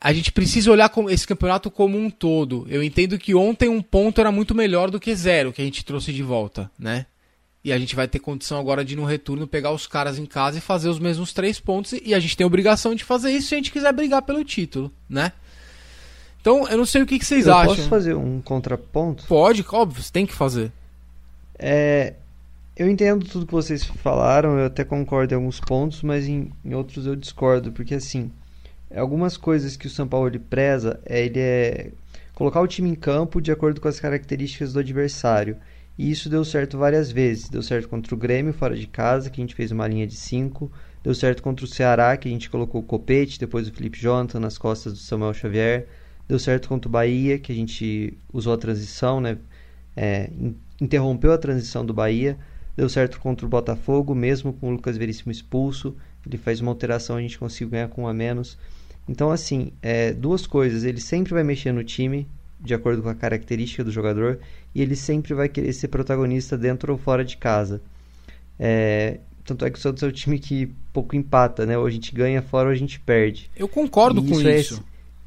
[0.05, 2.67] a gente precisa olhar esse campeonato como um todo.
[2.69, 5.85] Eu entendo que ontem um ponto era muito melhor do que zero que a gente
[5.85, 7.07] trouxe de volta, né?
[7.65, 10.59] E a gente vai ter condição agora de no retorno pegar os caras em casa
[10.59, 11.93] e fazer os mesmos três pontos.
[12.05, 14.45] E a gente tem a obrigação de fazer isso se a gente quiser brigar pelo
[14.45, 15.31] título, né?
[16.41, 17.77] Então, eu não sei o que, que vocês Eu acham.
[17.77, 19.25] posso fazer um contraponto?
[19.29, 20.73] Pode, óbvio, você tem que fazer.
[21.57, 22.15] É,
[22.77, 26.75] eu entendo tudo que vocês falaram, eu até concordo em alguns pontos, mas em, em
[26.75, 28.33] outros eu discordo, porque assim,
[28.97, 31.91] algumas coisas que o São Paulo ele preza é ele é
[32.35, 35.57] colocar o time em campo de acordo com as características do adversário.
[35.99, 37.49] E isso deu certo várias vezes.
[37.49, 40.17] Deu certo contra o Grêmio fora de casa, que a gente fez uma linha de
[40.17, 40.71] 5.
[41.05, 44.41] Deu certo contra o Ceará, que a gente colocou o Copete, depois o Felipe Jonathan
[44.41, 45.87] nas costas do Samuel Xavier.
[46.27, 49.37] Deu certo contra o Bahia, que a gente usou a transição, né?
[49.95, 52.39] É, in- interrompeu a transição do Bahia.
[52.75, 55.95] Deu certo contra o Botafogo, mesmo com o Lucas Veríssimo expulso.
[56.27, 58.57] Ele faz uma alteração, a gente conseguiu ganhar com um a menos.
[59.09, 60.85] Então, assim, é, duas coisas.
[60.85, 62.27] Ele sempre vai mexer no time,
[62.61, 64.39] de acordo com a característica do jogador,
[64.75, 67.81] e ele sempre vai querer ser protagonista dentro ou fora de casa.
[68.59, 71.77] É, tanto é que o Santos é o time que pouco empata, né?
[71.77, 73.51] Ou a gente ganha fora ou a gente perde.
[73.57, 74.75] Eu concordo E com é isso.
[74.75, 74.83] esse-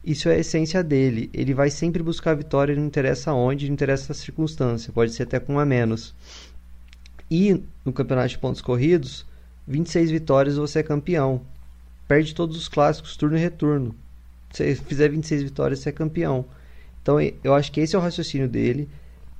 [0.05, 1.29] isso é a essência dele.
[1.33, 4.93] Ele vai sempre buscar a vitória, não interessa onde, não interessa a circunstância.
[4.93, 6.13] Pode ser até com um a menos.
[7.29, 9.25] E no campeonato de pontos corridos,
[9.67, 11.41] 26 vitórias você é campeão.
[12.07, 13.95] Perde todos os clássicos, turno e retorno.
[14.51, 16.45] Se fizer 26 vitórias, você é campeão.
[17.01, 18.89] Então eu acho que esse é o raciocínio dele.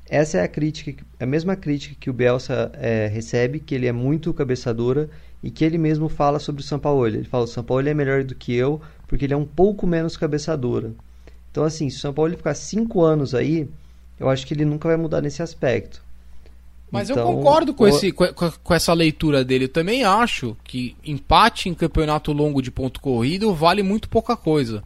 [0.08, 3.92] Essa é a crítica, a mesma crítica que o Bielsa eh, recebe, que ele é
[3.92, 5.10] muito cabeçadora
[5.42, 7.18] e que ele mesmo fala sobre o Sampaoli.
[7.18, 10.18] Ele fala: o Sampaoli é melhor do que eu porque ele é um pouco menos
[10.18, 10.92] cabeçadora.
[11.52, 13.70] Então, assim, se o São Paulo ficar cinco anos aí,
[14.20, 16.04] eu acho que ele nunca vai mudar nesse aspecto.
[16.96, 19.66] Mas eu Então, concordo com, esse, com, com- com essa leitura dele.
[19.66, 24.84] Eu também acho que empate em campeonato longo de ponto corrido vale muito pouca coisa.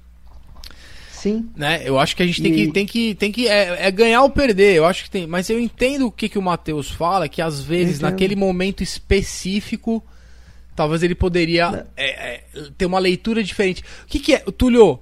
[1.11, 1.81] Sim, Né?
[1.83, 4.23] Eu acho que a gente tem E- que, tem que, tem que é, é ganhar
[4.23, 4.75] ou perder.
[4.77, 5.27] Eu acho que tem.
[5.27, 8.09] Mas eu entendo o que, que o Matheus fala, que às vezes, Entendo.
[8.11, 10.01] naquele momento específico,
[10.73, 12.43] talvez ele poderia é, é,
[12.77, 13.83] ter uma leitura diferente.
[14.03, 14.97] O que, que é, Túlio?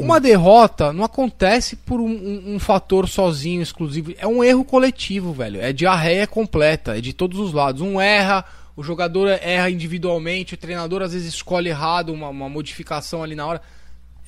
[0.00, 4.12] Uma derrota não acontece por um, um- um fator sozinho, exclusivo.
[4.18, 5.60] É um erro coletivo, velho.
[5.60, 7.82] É diarreia completa, é de todos os lados.
[7.82, 8.44] Um erra,
[8.76, 13.46] o jogador erra individualmente, o treinador às vezes escolhe errado uma, uma modificação ali na
[13.46, 13.60] hora.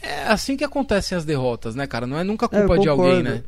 [0.03, 2.07] É assim que acontecem as derrotas, né, cara?
[2.07, 3.43] Não é nunca É, culpa de alguém, né?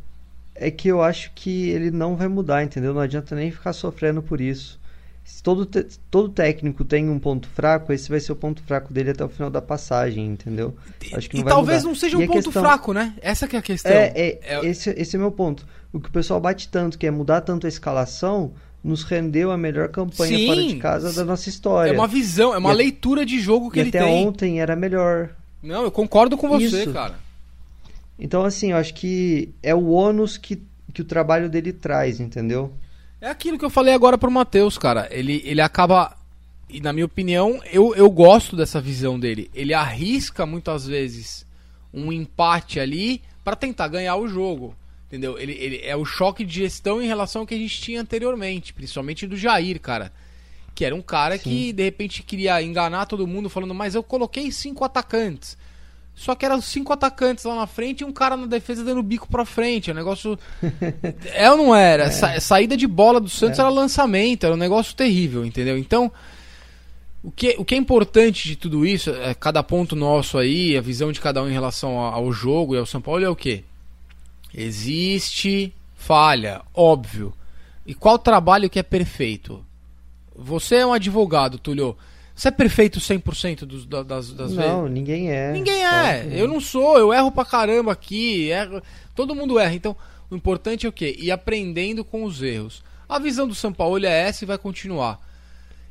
[0.54, 2.94] é que eu acho que ele não vai mudar, entendeu?
[2.94, 4.78] Não adianta nem ficar sofrendo por isso.
[5.24, 5.66] Se todo,
[6.10, 9.28] todo técnico tem um ponto fraco, esse vai ser o ponto fraco dele até o
[9.28, 10.76] final da passagem, entendeu?
[11.14, 11.88] Acho que e não vai talvez mudar.
[11.88, 13.14] não seja E um ponto questão- fraco, né?
[13.22, 13.90] Essa que é a questão.
[13.90, 15.66] É, é, É- Esse, esse é o meu ponto.
[15.92, 19.56] O que o pessoal bate tanto, que é mudar tanto a escalação, nos rendeu a
[19.56, 20.46] melhor campanha Sim.
[20.46, 21.90] fora de casa da nossa história.
[21.90, 24.26] É uma visão, é uma E leitura de jogo que e ele até tem.
[24.26, 25.30] ontem era melhor.
[25.62, 26.92] Não, eu concordo com você, Isso.
[26.92, 27.14] cara.
[28.18, 32.72] Então, assim, eu acho que é o ônus que, que o trabalho dele traz, entendeu?
[33.24, 35.08] É aquilo que eu falei agora pro Matheus, cara.
[35.10, 36.14] Ele, ele acaba.
[36.68, 39.50] E na minha opinião, eu, eu gosto dessa visão dele.
[39.54, 41.46] Ele arrisca muitas vezes
[41.90, 44.76] um empate ali pra tentar ganhar o jogo.
[45.06, 45.38] Entendeu?
[45.38, 48.74] Ele, ele é o choque de gestão em relação ao que a gente tinha anteriormente,
[48.74, 50.12] principalmente do Jair, cara.
[50.74, 54.52] Que era um cara que de repente queria enganar todo mundo falando, mas eu coloquei
[54.52, 55.56] cinco atacantes.
[56.14, 59.26] Só que eram cinco atacantes lá na frente e um cara na defesa dando bico
[59.28, 59.90] pra frente.
[59.90, 60.38] O negócio.
[61.34, 62.10] é ou não era?
[62.12, 65.76] Sa- saída de bola do Santos era lançamento, era um negócio terrível, entendeu?
[65.76, 66.12] Então,
[67.22, 70.80] o que, o que é importante de tudo isso, é cada ponto nosso aí, a
[70.80, 73.34] visão de cada um em relação a- ao jogo e ao São Paulo é o
[73.36, 73.64] quê?
[74.54, 77.34] Existe falha, óbvio.
[77.84, 79.64] E qual trabalho que é perfeito?
[80.36, 81.96] Você é um advogado, Túlio.
[82.34, 84.70] Você é perfeito 100% dos, da- das, das vezes?
[84.70, 85.52] não, ninguém é.
[85.52, 86.24] Ninguém é.
[86.24, 86.32] não.
[86.32, 88.48] Eu não sou, eu erro pra caramba aqui.
[88.50, 88.82] erro-
[89.14, 89.74] Todo mundo erra.
[89.74, 89.96] Então,
[90.28, 91.14] o importante é o quê?
[91.18, 92.82] Ir aprendendo com os erros.
[93.08, 95.20] A visão do São Paulo é essa e vai continuar.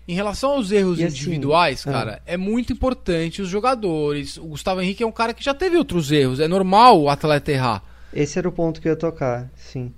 [0.05, 1.91] Em relação aos erros assim, individuais, ah.
[1.91, 4.35] cara, é muito importante os jogadores.
[4.37, 6.41] O Gustavo Henrique é um cara que já teve outros erros.
[6.41, 7.81] É normal o atleta errar.
[8.13, 9.93] Esse era o ponto que eu ia tocar, sim.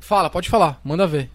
[0.00, 1.30] Fala, pode falar, manda ver.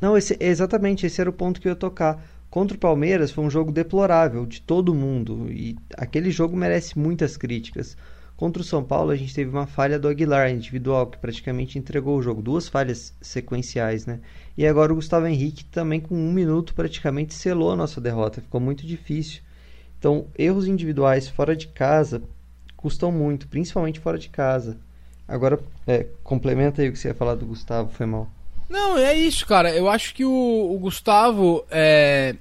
[0.00, 2.18] Não, esse, exatamente, esse era o ponto que eu ia tocar.
[2.50, 7.36] Contra o Palmeiras foi um jogo deplorável de todo mundo e aquele jogo merece muitas
[7.36, 7.96] críticas.
[8.36, 12.18] Contra o São Paulo a gente teve uma falha do Aguilar individual que praticamente entregou
[12.18, 14.18] o jogo, duas falhas sequenciais, né?
[14.58, 18.60] E agora o Gustavo Henrique também com um minuto praticamente selou a nossa derrota, ficou
[18.60, 19.42] muito difícil.
[19.96, 22.20] Então erros individuais fora de casa
[22.76, 24.76] custam muito, principalmente fora de casa.
[25.28, 28.28] Agora é, complementa aí o que você ia falar do Gustavo, foi mal.
[28.70, 29.74] Não, é isso, cara.
[29.74, 32.36] Eu acho que o, o Gustavo é.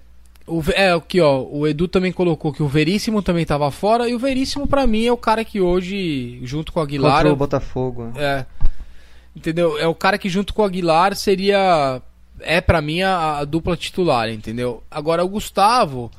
[0.45, 1.41] O, é, aqui, ó.
[1.41, 4.07] O Edu também colocou que o Veríssimo também tava fora.
[4.07, 7.17] E o Veríssimo, pra mim, é o cara que hoje, junto com o Aguilar.
[7.17, 8.13] Contra o Botafogo.
[8.15, 8.45] É.
[9.35, 9.77] Entendeu?
[9.79, 11.99] É o cara que junto com o Aguilar seria.
[12.41, 14.83] É pra mim a, a dupla titular, entendeu?
[14.89, 16.11] Agora o Gustavo,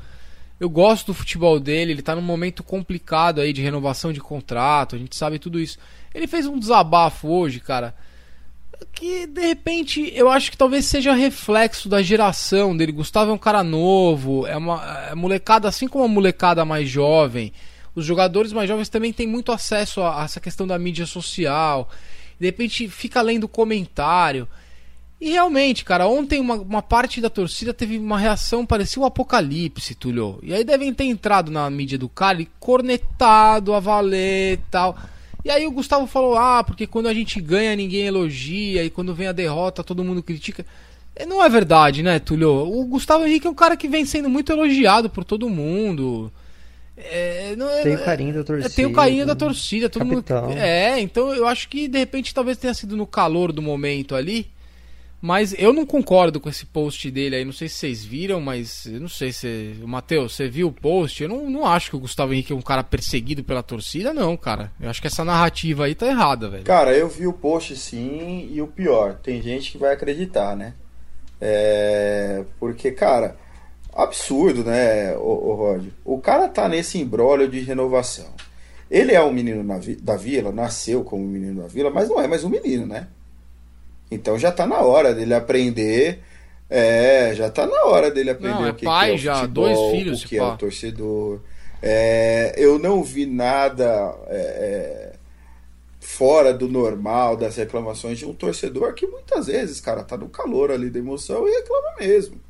[0.59, 4.97] eu gosto do futebol dele, ele tá num momento complicado aí de renovação de contrato,
[4.97, 5.79] a gente sabe tudo isso.
[6.15, 7.95] Ele fez um desabafo hoje, cara,
[8.93, 12.93] que de repente eu acho que talvez seja reflexo da geração dele.
[12.93, 17.53] Gustavo é um cara novo, é uma é molecada, assim como a molecada mais jovem.
[17.95, 21.89] Os jogadores mais jovens também têm muito acesso a, a essa questão da mídia social.
[22.39, 24.49] De repente fica lendo comentário.
[25.21, 29.95] E realmente, cara, ontem uma, uma parte da torcida teve uma reação, parecia um apocalipse,
[29.95, 30.39] Tulio.
[30.43, 34.97] E aí devem ter entrado na mídia do cara e cornetado a valer e tal.
[35.45, 39.15] E aí o Gustavo falou, ah, porque quando a gente ganha ninguém elogia, e quando
[39.15, 40.65] vem a derrota todo mundo critica.
[41.19, 42.51] E Não é verdade, né, Tulio?
[42.71, 46.31] O Gustavo Henrique é um cara que vem sendo muito elogiado por todo mundo.
[46.97, 48.71] É, não é- Tem o carinho da é, torcida.
[48.75, 50.49] tem o carinho da torcida, todo Capitão.
[50.49, 50.59] mundo.
[50.59, 54.49] É, então eu acho que de repente talvez tenha sido no calor do momento ali.
[55.21, 57.45] Mas eu não concordo com esse post dele aí.
[57.45, 59.75] Não sei se vocês viram, mas não sei se.
[59.85, 61.23] Matheus, você viu o post?
[61.23, 64.35] Eu não, não acho que o Gustavo Henrique é um cara perseguido pela torcida, não,
[64.37, 64.73] cara.
[64.81, 66.65] Eu acho que essa narrativa aí tá errada, velho.
[66.65, 70.75] Cara, eu vi o post sim, e o pior, tem gente que vai acreditar, né?
[71.39, 73.37] É, porque, cara,
[73.93, 75.89] absurdo, né, o, Rod?
[76.05, 78.29] O cara tá nesse embrólio de renovação.
[78.91, 82.21] Ele é um menino na da vila, nasceu como um menino da vila, mas não
[82.21, 83.07] é mais um menino, né?
[84.11, 86.21] Então já tá na hora dele aprender.
[86.69, 89.19] É, já tá na hora dele aprender Não, é o que, pai que é o
[89.19, 91.41] já, futebol, dois filhos, o que é o torcedor.
[91.83, 95.13] É, eu não vi nada é, é,
[95.99, 100.71] fora do normal das reclamações de um torcedor que muitas vezes, cara, tá no calor
[100.71, 102.41] ali da emoção e reclama mesmo.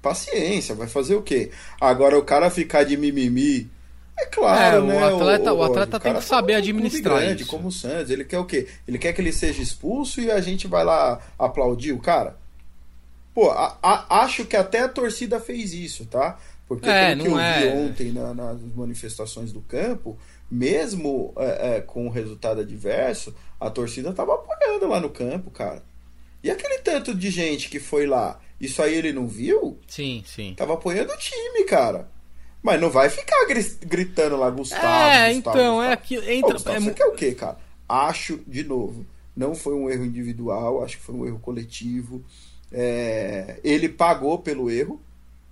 [0.00, 1.50] Paciência, vai fazer o quê?
[1.80, 3.70] Agora o cara ficar de mimimi.
[4.22, 5.02] É claro, É, o né?
[5.04, 7.50] atleta- o Roger, atleta tem cara que saber tá num administrar grande, isso.
[7.50, 8.10] como o Santos.
[8.10, 8.68] Ele quer o quê?
[8.86, 12.36] Ele quer que ele seja expulso e a gente vai lá aplaudir o cara?
[13.34, 16.38] Pô, a- a- acho que até a torcida fez isso, tá?
[16.68, 17.60] Porque É, pelo que eu é.
[17.60, 20.18] vi ontem na- nas manifestações do campo,
[20.50, 25.82] mesmo é, é, com o resultado adverso, a torcida tava apoiando lá no campo, cara.
[26.42, 29.78] E aquele tanto de gente que foi lá, isso aí ele não viu?
[29.86, 30.54] Sim, sim.
[30.56, 32.08] Tava apoiando o time, cara.
[32.62, 34.84] Mas não vai ficar gri- gritando lá, Gustavo.
[34.84, 35.92] É, Gustavo, então, é Gustavo.
[35.92, 36.22] aquilo.
[36.26, 37.58] Ô, Entra, Gustavo, é você quer o quê, cara?
[37.88, 42.22] Acho, de novo, não foi um erro individual, acho que foi um erro coletivo.
[42.72, 45.00] É, ele pagou pelo erro,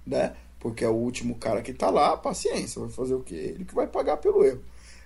[0.07, 0.35] né?
[0.61, 3.55] Porque é o último cara que tá lá, paciência, vai fazer o quê?
[3.55, 4.61] Ele que vai pagar pelo erro.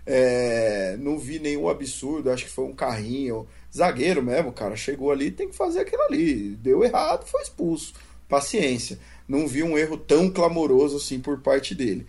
[0.04, 3.46] É, não vi nenhum absurdo, acho que foi um carrinho.
[3.74, 6.50] Zagueiro mesmo, cara, chegou ali, tem que fazer aquilo ali.
[6.56, 7.94] Deu errado, foi expulso.
[8.28, 8.98] paciência.
[9.28, 12.06] Não vi um erro tão clamoroso assim por parte dele.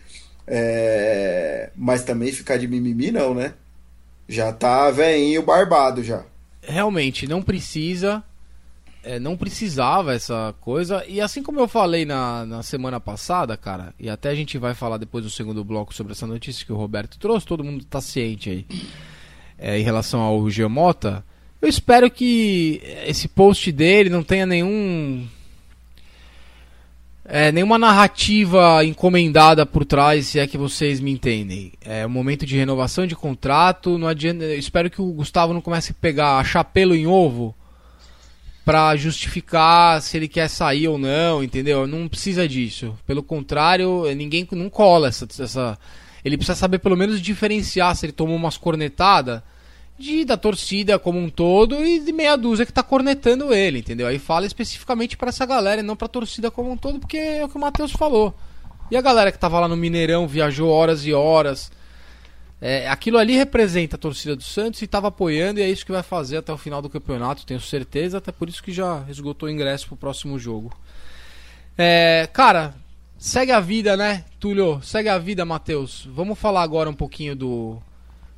[0.47, 1.69] É...
[1.75, 3.53] Mas também ficar de mimimi, não, né?
[4.27, 6.25] Já tá veinho barbado já.
[6.61, 8.23] Realmente, não precisa.
[9.03, 11.03] É, não precisava essa coisa.
[11.05, 14.73] E assim como eu falei na, na semana passada, cara, e até a gente vai
[14.73, 17.99] falar depois do segundo bloco sobre essa notícia que o Roberto trouxe, todo mundo tá
[17.99, 18.65] ciente aí.
[19.57, 21.23] É, em relação ao Geomota,
[21.61, 25.27] eu espero que esse post dele não tenha nenhum
[27.25, 31.71] é, nenhuma narrativa encomendada por trás, se é que vocês me entendem.
[31.81, 33.97] É um momento de renovação de contrato.
[33.97, 37.55] Não adianta, espero que o Gustavo não comece a pegar a chapéu em ovo
[38.65, 41.87] para justificar se ele quer sair ou não, entendeu?
[41.87, 42.97] Não precisa disso.
[43.05, 45.77] Pelo contrário, ninguém não cola essa, essa.
[46.23, 49.41] Ele precisa saber pelo menos diferenciar se ele tomou umas cornetadas
[49.97, 54.07] de da torcida como um todo e de meia dúzia que tá cornetando ele, entendeu?
[54.07, 57.45] Aí fala especificamente para essa galera e não pra torcida como um todo, porque é
[57.45, 58.33] o que o Matheus falou.
[58.89, 61.71] E a galera que tava lá no Mineirão, viajou horas e horas.
[62.59, 65.91] É, aquilo ali representa a torcida do Santos e tava apoiando, e é isso que
[65.91, 69.49] vai fazer até o final do campeonato, tenho certeza, até por isso que já esgotou
[69.49, 70.71] o ingresso pro próximo jogo.
[71.77, 72.73] É, cara,
[73.17, 74.81] segue a vida, né, Túlio?
[74.81, 76.07] Segue a vida, Matheus.
[76.09, 77.81] Vamos falar agora um pouquinho do,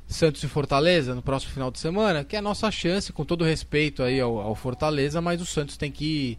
[0.08, 3.44] Santos e Fortaleza no próximo final de semana, que é a nossa chance, com todo
[3.44, 6.38] respeito aí ao, ao Fortaleza, mas o Santos tem que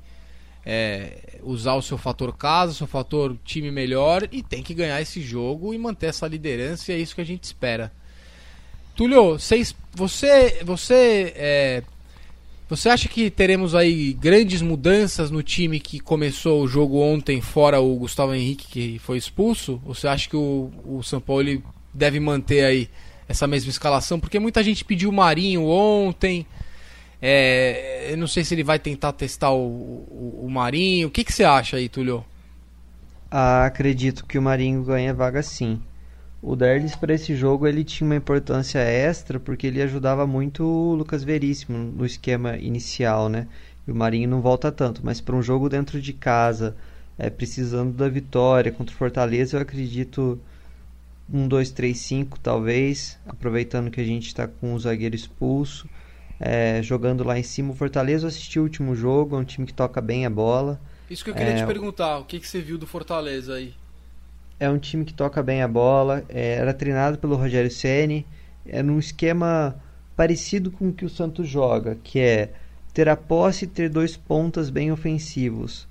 [0.65, 5.01] é, usar o seu fator casa, o seu fator time melhor e tem que ganhar
[5.01, 7.91] esse jogo e manter essa liderança e é isso que a gente espera.
[8.95, 9.61] Túlio, você,
[9.93, 11.83] você, você, é,
[12.69, 17.79] você acha que teremos aí grandes mudanças no time que começou o jogo ontem, fora
[17.79, 19.81] o Gustavo Henrique que foi expulso?
[19.85, 22.89] Ou você acha que o, o São Paulo deve manter aí
[23.27, 26.45] essa mesma escalação, porque muita gente pediu o Marinho ontem.
[27.21, 31.07] É, eu não sei se ele vai tentar testar o, o, o Marinho.
[31.07, 32.23] O que, que você acha aí, Tulio?
[33.29, 35.81] Ah, acredito que o Marinho ganha vaga sim.
[36.41, 40.93] O Derlis para esse jogo ele tinha uma importância extra porque ele ajudava muito o
[40.95, 43.47] Lucas Veríssimo no esquema inicial, né?
[43.87, 46.75] E o Marinho não volta tanto, mas para um jogo dentro de casa,
[47.17, 50.39] é, precisando da vitória contra o Fortaleza, eu acredito
[51.31, 55.87] um 2 3 5 talvez, aproveitando que a gente está com o zagueiro expulso,
[56.39, 57.71] é, jogando lá em cima.
[57.71, 60.79] O Fortaleza assistiu o último jogo, é um time que toca bem a bola.
[61.09, 63.73] Isso que eu queria é, te perguntar, o que, que você viu do Fortaleza aí?
[64.59, 68.25] É um time que toca bem a bola, é, era treinado pelo Rogério Ceni,
[68.65, 69.75] é num esquema
[70.15, 72.51] parecido com o que o Santos joga, que é
[72.93, 75.87] ter a posse e ter dois pontas bem ofensivos.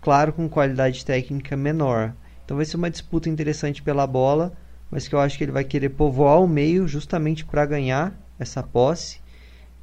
[0.00, 2.12] Claro, com qualidade técnica menor.
[2.44, 4.52] Então vai ser uma disputa interessante pela bola
[4.90, 8.62] mas que eu acho que ele vai querer povoar o meio justamente para ganhar essa
[8.62, 9.20] posse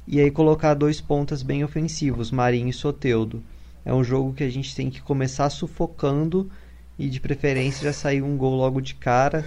[0.06, 3.42] e aí colocar dois pontas bem ofensivos, Marinho e Soteudo.
[3.84, 6.50] É um jogo que a gente tem que começar sufocando
[6.98, 9.46] e de preferência já sair um gol logo de cara,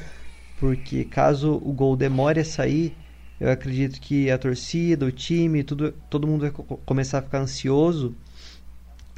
[0.59, 2.95] porque caso o gol demore a sair,
[3.39, 6.51] eu acredito que a torcida, o time, tudo, todo mundo vai
[6.85, 8.15] começar a ficar ansioso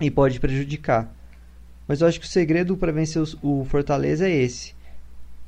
[0.02, 1.14] e pode prejudicar.
[1.88, 4.74] Mas eu acho que o segredo para vencer o Fortaleza é esse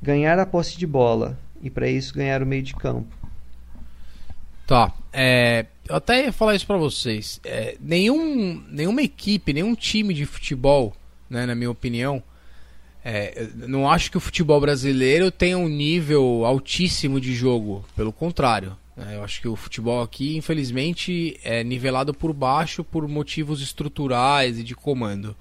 [0.02, 3.14] ganhar a posse de bola e para isso ganhar o meio de campo.
[4.66, 7.40] Tá, é, eu até ia falar isso para vocês.
[7.44, 10.94] É, nenhum, nenhuma equipe, nenhum time de futebol,
[11.30, 12.22] né, na minha opinião,
[13.04, 17.84] é, não acho que o futebol brasileiro tenha um nível altíssimo de jogo.
[17.94, 23.06] Pelo contrário, né, eu acho que o futebol aqui, infelizmente, é nivelado por baixo por
[23.06, 25.36] motivos estruturais e de comando.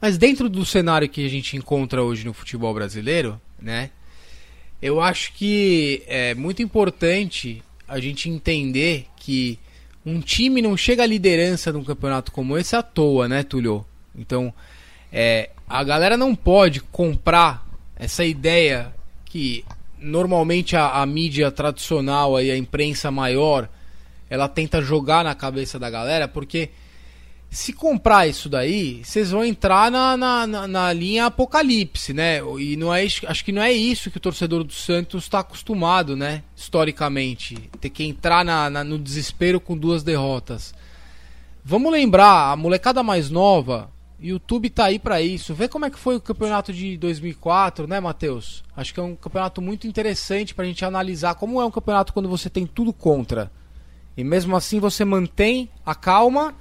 [0.00, 3.90] Mas dentro do cenário que a gente encontra hoje no futebol brasileiro, né?
[4.80, 9.58] Eu acho que é muito importante a gente entender que
[10.04, 13.84] um time não chega à liderança num campeonato como esse à toa, né, Tulio?
[14.16, 14.52] Então,
[15.12, 18.94] é, a galera não pode comprar essa ideia
[19.26, 19.64] que
[19.98, 23.68] normalmente a, a mídia tradicional e a imprensa maior
[24.30, 26.70] ela tenta jogar na cabeça da galera, porque
[27.50, 32.38] se comprar isso daí, vocês vão entrar na, na, na, linha apocalipse, né?
[32.60, 36.16] E não é, acho que não é isso que o torcedor do Santos está acostumado,
[36.16, 36.44] né?
[36.54, 37.56] Historicamente.
[37.80, 40.72] Ter que entrar na, na, no desespero com duas derrotas.
[41.64, 43.90] Vamos lembrar, a molecada mais nova,
[44.20, 45.52] YouTube tá aí para isso.
[45.52, 48.62] Vê como é que foi o campeonato de 2004, né, Matheus?
[48.76, 52.28] Acho que é um campeonato muito interessante pra gente analisar como é um campeonato quando
[52.28, 53.50] você tem tudo contra.
[54.16, 56.54] E mesmo assim você mantém a calma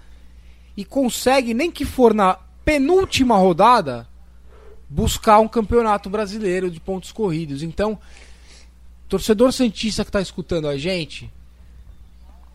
[0.80, 4.08] e consegue, nem que for na penúltima rodada,
[4.88, 7.62] buscar um campeonato brasileiro de pontos corridos.
[7.62, 8.00] Então,
[9.10, 11.30] torcedor Santista que está escutando a gente,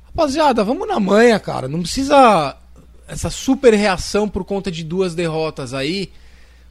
[0.07, 1.69] rapaziada, vamos na manha, cara.
[1.69, 2.57] Não precisa
[3.07, 6.11] essa super reação por conta de duas derrotas aí,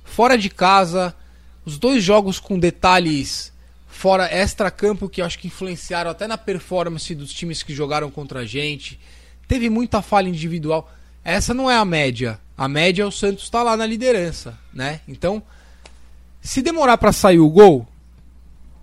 [0.04, 1.16] fora de casa,
[1.64, 3.54] os dois jogos com detalhes
[3.88, 8.45] fora extra-campo que acho que influenciaram até na performance dos times que jogaram contra a
[8.45, 8.99] gente.
[9.47, 10.91] Teve muita falha individual.
[11.24, 12.39] Essa não é a média.
[12.57, 15.01] A média é o Santos tá lá na liderança, né?
[15.07, 15.41] Então,
[16.41, 17.88] se demorar para sair o gol,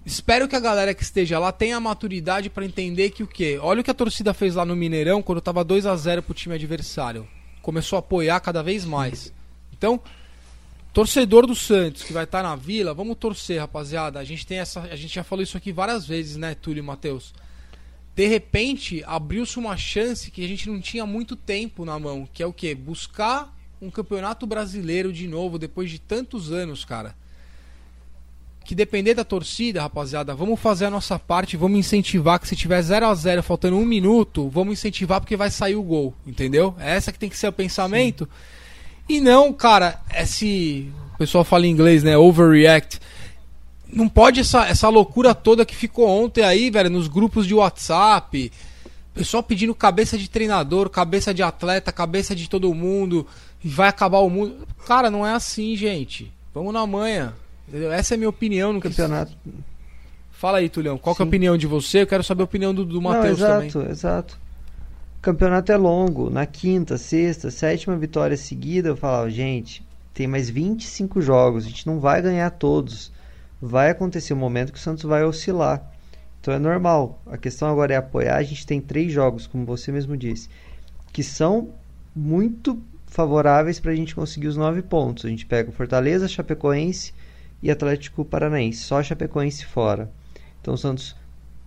[0.04, 3.58] espero que a galera que esteja lá tenha a maturidade para entender que o quê?
[3.62, 6.34] Olha o que a torcida fez lá no Mineirão quando tava 2 a 0 pro
[6.34, 7.28] time adversário.
[7.62, 9.32] Começou a apoiar cada vez mais.
[9.72, 10.00] Então,
[10.92, 14.18] torcedor do Santos que vai estar tá na Vila, vamos torcer, rapaziada.
[14.18, 16.84] A gente tem essa, a gente já falou isso aqui várias vezes, né, Túlio e
[16.84, 17.32] Matheus.
[18.14, 22.42] De repente, abriu-se uma chance que a gente não tinha muito tempo na mão, que
[22.42, 22.74] é o quê?
[22.74, 27.14] Buscar um campeonato brasileiro de novo depois de tantos anos, cara.
[28.64, 32.82] Que depender da torcida, rapaziada, vamos fazer a nossa parte, vamos incentivar que se tiver
[32.82, 36.74] 0 a 0 faltando um minuto, vamos incentivar porque vai sair o gol, entendeu?
[36.78, 38.24] É essa que tem que ser o pensamento.
[38.24, 38.60] Sim.
[39.08, 43.00] E não, cara, esse o pessoal fala em inglês, né, overreact.
[43.92, 48.52] Não pode essa, essa loucura toda que ficou ontem aí, velho, nos grupos de WhatsApp.
[49.12, 53.26] Pessoal pedindo cabeça de treinador, cabeça de atleta, cabeça de todo mundo
[53.62, 54.66] e vai acabar o mundo.
[54.86, 56.32] Cara, não é assim, gente.
[56.54, 57.34] Vamos na manhã.
[57.92, 59.32] Essa é a minha opinião no campeonato.
[60.32, 60.96] Fala aí, Tulhão.
[60.96, 62.02] Qual é a opinião de você?
[62.02, 63.68] Eu quero saber a opinião do, do Matheus também.
[63.68, 64.38] Exato, exato.
[65.18, 66.30] O campeonato é longo.
[66.30, 69.84] Na quinta, sexta, sétima vitória seguida, eu falava, gente,
[70.14, 71.66] tem mais 25 jogos.
[71.66, 73.12] A gente não vai ganhar todos.
[73.60, 75.92] Vai acontecer um momento que o Santos vai oscilar.
[76.40, 77.20] Então é normal.
[77.26, 78.36] A questão agora é apoiar.
[78.36, 80.48] A gente tem três jogos, como você mesmo disse,
[81.12, 81.70] que são
[82.14, 85.24] muito favoráveis para a gente conseguir os nove pontos.
[85.24, 87.12] A gente pega o Fortaleza, Chapecoense
[87.62, 90.10] e Atlético Paranaense, só Chapecoense fora.
[90.60, 91.16] Então o Santos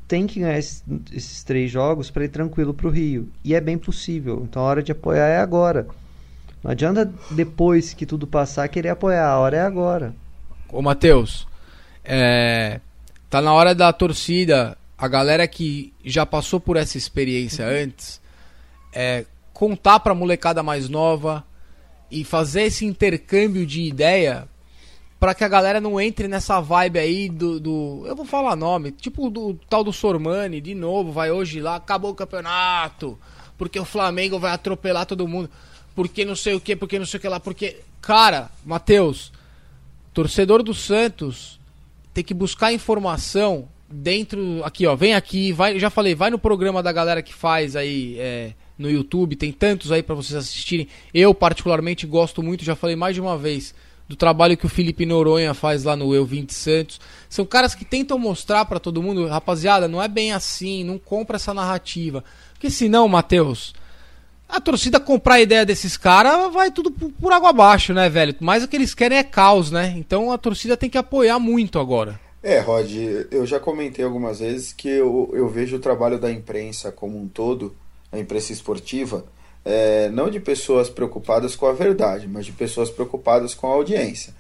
[0.08, 3.30] tem que ganhar esses, três jogos para ir tranquilo para o Rio.
[3.44, 4.44] E é bem possível.
[4.44, 5.88] Então a hora de apoiar é agora.
[6.64, 10.16] Não adianta depois que tudo passar querer apoiar, a hora é agora.
[10.72, 11.46] Ô Matheus,
[12.04, 12.80] é...
[13.30, 17.84] tá na hora da torcida, a galera que já passou por essa experiência uhum.
[17.84, 18.22] antes,
[18.94, 21.44] é, contar para a molecada mais nova
[22.10, 24.48] e fazer esse intercâmbio de ideia
[25.20, 28.92] para que a galera não entre nessa vibe aí do, do, eu vou falar nome,
[28.92, 33.18] tipo do tal do Sormani, de novo, vai hoje lá, acabou o campeonato,
[33.58, 35.50] porque o Flamengo vai atropelar todo mundo,
[35.96, 39.32] porque não sei o que, porque não sei o que lá, porque cara, Matheus,
[40.14, 41.58] torcedor do Santos
[42.14, 46.82] tem que buscar informação dentro aqui, ó, vem aqui, vai, já falei, vai no programa
[46.82, 50.88] da galera que faz aí é, no YouTube, tem tantos aí para vocês assistirem.
[51.14, 53.74] Eu, particularmente, gosto muito, já falei mais de uma vez,
[54.08, 57.00] do trabalho que o Felipe Noronha faz lá no Eu 20 Santos.
[57.30, 61.36] São caras que tentam mostrar para todo mundo, rapaziada, não é bem assim, não compra
[61.36, 62.24] essa narrativa.
[62.54, 63.74] Porque senão, Matheus,
[64.54, 68.36] a torcida comprar a ideia desses caras vai tudo por água abaixo, né, velho?
[68.40, 69.94] Mas o que eles querem é caos, né?
[69.98, 72.20] Então a torcida tem que apoiar muito agora.
[72.44, 72.92] É, Rod,
[73.32, 77.28] eu já comentei algumas vezes que eu, eu vejo o trabalho da imprensa como um
[77.28, 77.76] todo
[78.12, 79.26] a imprensa esportiva,
[79.66, 84.36] é, não de pessoas preocupadas com a verdade, mas de pessoas preocupadas com a audiência.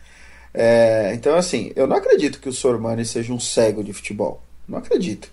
[0.53, 4.43] É, então, assim, eu não acredito que o Sormani seja um cego de futebol.
[4.68, 5.32] Não acredito,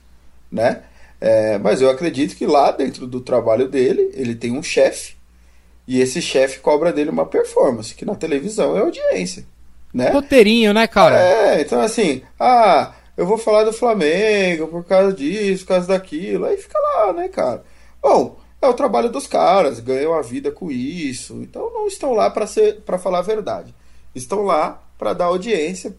[0.51, 0.85] né?
[1.21, 5.15] É, mas eu acredito que lá dentro do trabalho dele, ele tem um chefe,
[5.87, 9.45] e esse chefe cobra dele uma performance, que na televisão é audiência,
[9.93, 10.11] né?
[10.11, 11.21] Roteirinho, né, cara?
[11.21, 16.47] É, então assim, ah, eu vou falar do Flamengo por causa disso, por causa daquilo,
[16.47, 17.63] aí fica lá, né, cara?
[18.01, 21.35] Bom, é o trabalho dos caras, ganham a vida com isso.
[21.43, 23.75] Então não estão lá para ser para falar a verdade.
[24.15, 25.95] Estão lá para dar audiência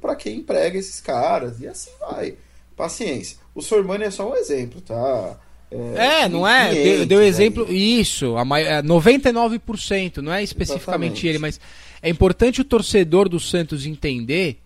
[0.00, 1.60] para quem emprega esses caras.
[1.60, 2.36] E assim vai.
[2.78, 3.36] Paciência.
[3.52, 5.36] O Sormani é só um exemplo, tá?
[5.68, 6.72] É, é não é?
[6.72, 7.66] Deu, deu exemplo.
[7.68, 8.00] Aí.
[8.00, 11.26] Isso, a 99%, é, não é especificamente Exatamente.
[11.26, 11.60] ele, mas
[12.00, 14.60] é importante o torcedor do Santos entender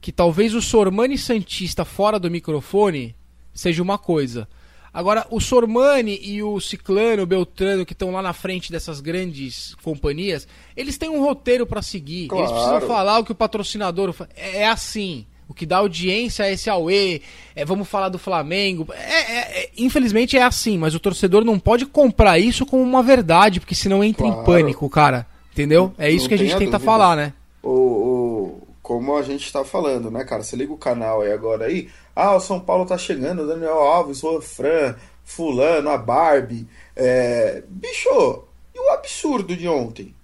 [0.00, 3.14] que talvez o Sormani Santista fora do microfone
[3.54, 4.48] seja uma coisa.
[4.92, 9.76] Agora, o Sormani e o Ciclano, o Beltrano, que estão lá na frente dessas grandes
[9.82, 12.26] companhias, eles têm um roteiro para seguir.
[12.26, 12.44] Claro.
[12.44, 14.14] Eles precisam falar o que o patrocinador.
[14.34, 15.26] É, é assim.
[15.48, 17.22] O que dá audiência é esse Aue,
[17.54, 18.86] é, vamos falar do Flamengo.
[18.92, 23.02] É, é, é, infelizmente é assim, mas o torcedor não pode comprar isso como uma
[23.02, 24.40] verdade, porque senão entra claro.
[24.40, 25.26] em pânico, cara.
[25.52, 25.94] Entendeu?
[25.96, 26.84] É isso não que a gente a tenta dúvida.
[26.84, 27.32] falar, né?
[27.62, 30.42] O, o, como a gente tá falando, né, cara?
[30.42, 34.22] Você liga o canal aí agora aí, ah, o São Paulo tá chegando, Daniel Alves,
[34.22, 34.94] o Fran,
[35.24, 36.68] Fulano, a Barbie.
[36.94, 37.62] É...
[37.68, 38.44] Bicho,
[38.74, 40.14] e o absurdo de ontem?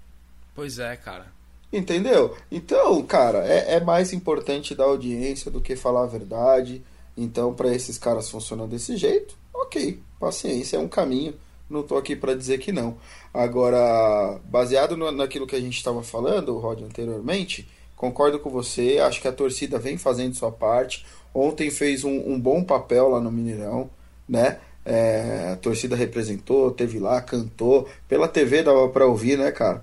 [0.55, 1.32] Pois é, cara.
[1.73, 2.37] Entendeu?
[2.51, 6.83] Então, cara, é, é mais importante dar audiência do que falar a verdade.
[7.17, 11.35] Então, para esses caras funcionar desse jeito, ok, paciência, é um caminho.
[11.71, 12.99] não tô aqui para dizer que não.
[13.33, 17.67] Agora, baseado no, naquilo que a gente estava falando, Rod, anteriormente,
[17.97, 21.07] concordo com você, acho que a torcida vem fazendo sua parte.
[21.35, 23.89] Ontem fez um, um bom papel lá no Mineirão,
[24.29, 24.59] né?
[24.85, 27.89] É, a torcida representou, teve lá, cantou.
[28.07, 29.83] Pela TV dava para ouvir, né, cara?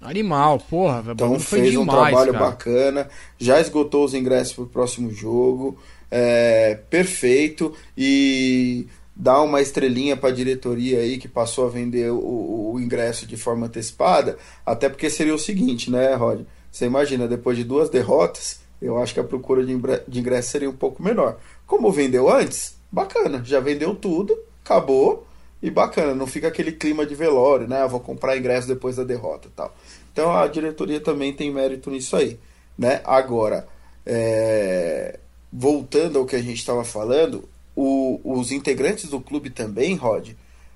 [0.00, 1.04] Animal, porra.
[1.10, 2.46] Então fez um trabalho cara.
[2.46, 5.78] bacana, já esgotou os ingressos para o próximo jogo,
[6.10, 12.72] é, perfeito e dá uma estrelinha para a diretoria aí que passou a vender o,
[12.72, 16.40] o, ingresso de forma antecipada, até porque seria o seguinte, né, Rod?
[16.72, 20.76] Você imagina, depois de duas derrotas, eu acho que a procura de ingresso seria um
[20.76, 21.36] pouco menor.
[21.66, 25.26] Como vendeu antes, bacana, já vendeu tudo, acabou
[25.62, 27.82] e bacana, não fica aquele clima de velório, né?
[27.82, 29.74] Ah, vou comprar ingresso depois da derrota tal.
[30.12, 32.38] Então a diretoria também tem mérito nisso aí,
[32.78, 33.00] né?
[33.04, 33.66] Agora,
[34.06, 35.18] é...
[35.52, 38.20] voltando ao que a gente estava falando, o...
[38.24, 40.30] os integrantes do clube também, Rod,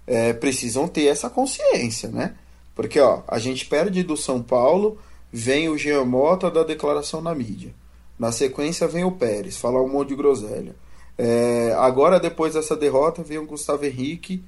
[0.07, 0.35] é...
[0.35, 2.35] precisam ter essa consciência, né?
[2.74, 4.99] Porque ó, a gente perde do São Paulo,
[5.32, 7.72] vem o Jean Mota da declaração na mídia.
[8.18, 10.76] Na sequência vem o Pérez, falar um monte de groselha.
[11.16, 11.74] É...
[11.78, 14.45] agora, depois dessa derrota, vem o Gustavo Henrique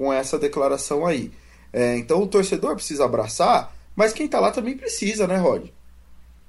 [0.00, 1.30] com essa declaração aí.
[1.70, 5.66] É, então o torcedor precisa abraçar, mas quem tá lá também precisa, né, Rod?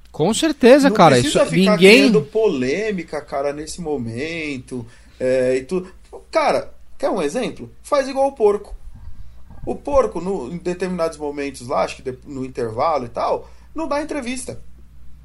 [0.10, 1.16] Com certeza, Não cara.
[1.16, 4.88] Precisa isso ficar ninguém criando polêmica, cara, nesse momento.
[5.20, 5.86] É, e tu...
[6.32, 7.70] Cara, quer um exemplo?
[7.84, 8.74] Faz igual o porco.
[9.66, 14.02] O porco, no, em determinados momentos lá, acho que no intervalo e tal, não dá
[14.02, 14.62] entrevista.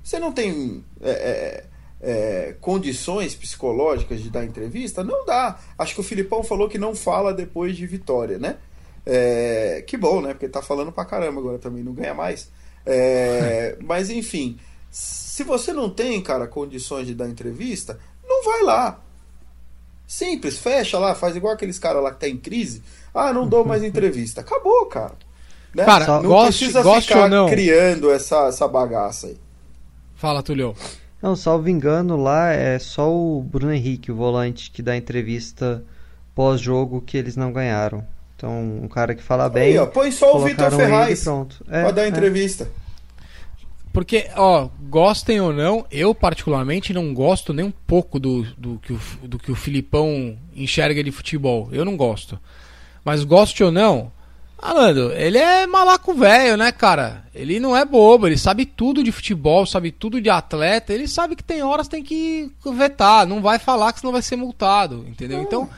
[0.03, 0.85] Você não tem.
[1.01, 1.64] É,
[2.01, 5.03] é, condições psicológicas de dar entrevista?
[5.03, 5.59] Não dá.
[5.78, 8.57] Acho que o Filipão falou que não fala depois de vitória, né?
[9.05, 10.34] É, que bom, né?
[10.34, 12.51] Porque tá falando pra caramba agora também, não ganha mais.
[12.84, 14.59] É, mas enfim,
[14.90, 19.01] se você não tem, cara, condições de dar entrevista, não vai lá.
[20.07, 22.82] Simples, fecha lá, faz igual aqueles caras lá que tá em crise.
[23.12, 24.40] Ah, não dou mais entrevista.
[24.40, 25.14] Acabou, cara.
[25.74, 25.84] Né?
[25.84, 27.49] Cara, não goste, precisa goste ficar ou não.
[27.49, 29.36] criando essa, essa bagaça aí.
[30.14, 30.74] Fala, Tulio.
[31.27, 35.83] Não, salvo engano, lá é só o Bruno Henrique, o volante, que dá entrevista
[36.37, 38.07] pós-jogo que eles não ganharam.
[38.37, 39.72] Então, um cara que fala bem.
[39.72, 41.66] Aí, ó, põe só o Vitor Ferraz pronto.
[41.68, 42.09] É, pra dar é.
[42.09, 42.70] entrevista.
[43.93, 48.93] Porque, ó, gostem ou não, eu particularmente não gosto nem um pouco do, do, que,
[48.93, 51.68] o, do que o Filipão enxerga de futebol.
[51.72, 52.39] Eu não gosto.
[53.05, 54.12] Mas goste ou não,
[54.59, 57.24] Alando, ele é malaco velho, né, cara?
[57.34, 60.94] Ele não é bobo, ele sabe tudo de futebol, sabe tudo de atleta.
[60.94, 64.36] Ele sabe que tem horas tem que vetar, não vai falar que senão vai ser
[64.36, 65.42] multado, entendeu?
[65.42, 65.68] Então,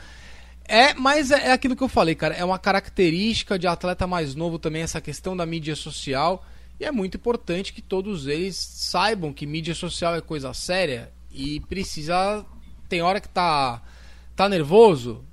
[0.65, 2.35] é, mas é, é aquilo que eu falei, cara.
[2.35, 6.45] É uma característica de atleta mais novo também, essa questão da mídia social.
[6.79, 11.59] E é muito importante que todos eles saibam que mídia social é coisa séria e
[11.61, 12.45] precisa.
[12.87, 13.81] Tem hora que tá,
[14.35, 15.23] tá nervoso,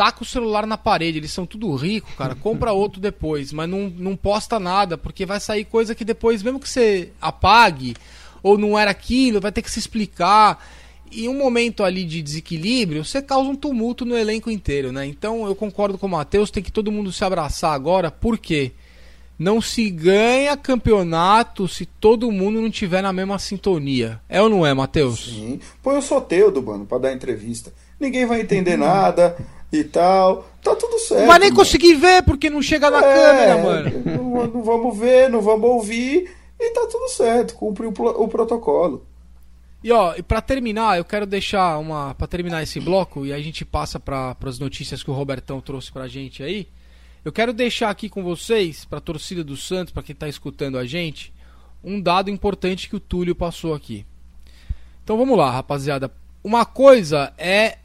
[0.00, 1.18] taca o celular na parede.
[1.18, 2.34] Eles são tudo rico, cara.
[2.34, 6.58] Compra outro depois, mas não, não posta nada, porque vai sair coisa que depois, mesmo
[6.58, 7.94] que você apague,
[8.42, 10.66] ou não era aquilo, vai ter que se explicar.
[11.12, 15.04] E um momento ali de desequilíbrio, você causa um tumulto no elenco inteiro, né?
[15.04, 18.72] Então eu concordo com o Matheus, tem que todo mundo se abraçar agora, por quê?
[19.38, 24.18] Não se ganha campeonato se todo mundo não tiver na mesma sintonia.
[24.30, 25.26] É ou não é, Matheus?
[25.26, 25.60] Sim.
[25.82, 27.70] Põe o Soteudo, mano, pra dar entrevista.
[27.98, 29.36] Ninguém vai entender nada
[29.72, 30.48] e tal.
[30.62, 31.26] Tá tudo certo.
[31.26, 31.56] Vai nem mano.
[31.60, 34.02] conseguir ver porque não chega na É, câmera, mano.
[34.04, 37.54] Não, não vamos ver, não vamos ouvir e tá tudo certo.
[37.54, 39.06] Cumpre o, o protocolo.
[39.82, 43.40] E ó, e para terminar, eu quero deixar uma para terminar esse bloco e a
[43.40, 46.68] gente passa para as notícias que o Robertão trouxe pra gente aí.
[47.24, 50.84] Eu quero deixar aqui com vocês, pra torcida do Santos, pra quem tá escutando a
[50.84, 51.32] gente,
[51.82, 54.04] um dado importante que o Túlio passou aqui.
[55.02, 56.10] Então vamos lá, rapaziada.
[56.44, 57.78] Uma coisa é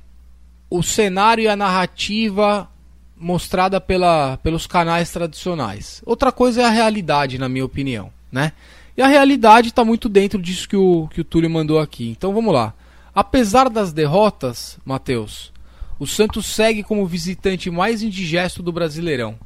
[0.69, 2.69] o cenário e a narrativa
[3.15, 6.01] mostrada pela, pelos canais tradicionais.
[6.05, 8.51] Outra coisa é a realidade, na minha opinião, né?
[8.97, 12.09] E a realidade está muito dentro disso que o, que o Túlio mandou aqui.
[12.09, 12.73] Então vamos lá.
[13.13, 15.51] Apesar das derrotas, Matheus,
[15.99, 19.37] o Santos segue como visitante mais indigesto do Brasileirão.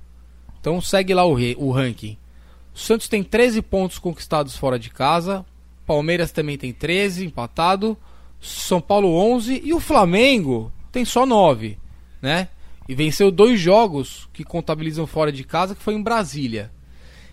[0.60, 2.18] Então segue lá o, re- o ranking.
[2.76, 5.46] O Santos tem 13 pontos conquistados fora de casa.
[5.86, 7.98] Palmeiras também tem 13, empatado.
[8.40, 11.78] São Paulo 11 e o Flamengo tem só 9,
[12.22, 12.50] né?
[12.88, 16.72] E venceu dois jogos que contabilizam fora de casa, que foi em Brasília.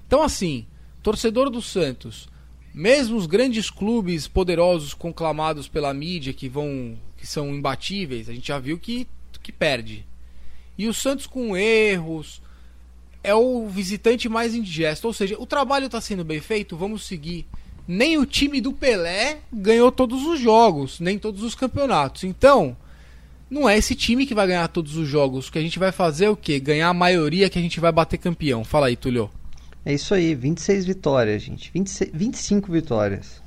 [0.06, 0.66] Então assim,
[1.02, 2.28] torcedor do Santos,
[2.74, 8.48] mesmo os grandes clubes poderosos conclamados pela mídia que vão que são imbatíveis, a gente
[8.48, 9.06] já viu que
[9.46, 10.04] que perde.
[10.76, 12.42] E o Santos com erros
[13.22, 17.46] é o visitante mais indigesto, ou seja, o trabalho está sendo bem feito, vamos seguir.
[17.86, 22.24] Nem o time do Pelé ganhou todos os jogos, nem todos os campeonatos.
[22.24, 22.76] Então,
[23.50, 25.48] não é esse time que vai ganhar todos os jogos.
[25.48, 26.58] O que a gente vai fazer é o quê?
[26.58, 28.64] Ganhar a maioria que a gente vai bater campeão.
[28.64, 29.30] Fala aí, Tulio.
[29.84, 31.70] É isso aí, 26 vitórias, gente.
[31.72, 33.40] 26, 25 vitórias.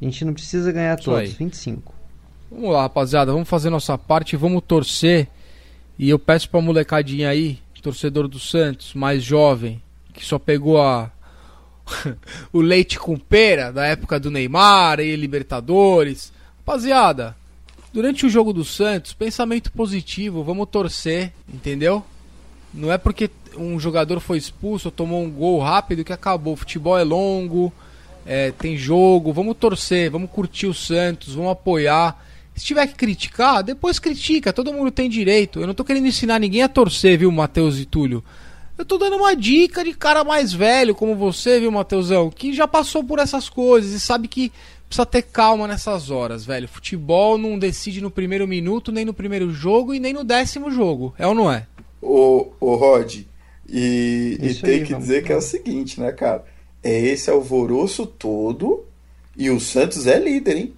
[0.00, 1.36] A gente não precisa ganhar isso todos, aí.
[1.36, 1.92] 25.
[2.50, 5.26] Vamos lá, rapaziada, vamos fazer nossa parte, vamos torcer.
[5.98, 9.82] E eu peço pra molecadinha aí, torcedor do Santos, mais jovem,
[10.14, 11.10] que só pegou a
[12.52, 16.32] o leite com pera da época do Neymar e Libertadores.
[16.58, 17.36] Rapaziada,
[17.92, 22.04] durante o jogo do Santos, pensamento positivo, vamos torcer, entendeu?
[22.72, 26.54] Não é porque um jogador foi expulso ou tomou um gol rápido que acabou.
[26.54, 27.72] O futebol é longo,
[28.24, 32.24] é, tem jogo, vamos torcer, vamos curtir o Santos, vamos apoiar.
[32.54, 35.60] Se tiver que criticar, depois critica, todo mundo tem direito.
[35.60, 38.24] Eu não tô querendo ensinar ninguém a torcer, viu, Matheus e Túlio?
[38.76, 42.66] Eu tô dando uma dica de cara mais velho como você, viu, Matheusão, que já
[42.66, 44.50] passou por essas coisas e sabe que
[44.92, 46.68] precisa ter calma nessas horas, velho.
[46.68, 51.14] Futebol não decide no primeiro minuto, nem no primeiro jogo e nem no décimo jogo.
[51.18, 51.66] É ou não é?
[52.00, 53.20] Ô, ô Rod,
[53.66, 56.44] e, e tem aí, que dizer que é o seguinte, né, cara?
[56.82, 58.84] É esse alvoroço todo
[59.36, 60.74] e o Santos é líder, hein?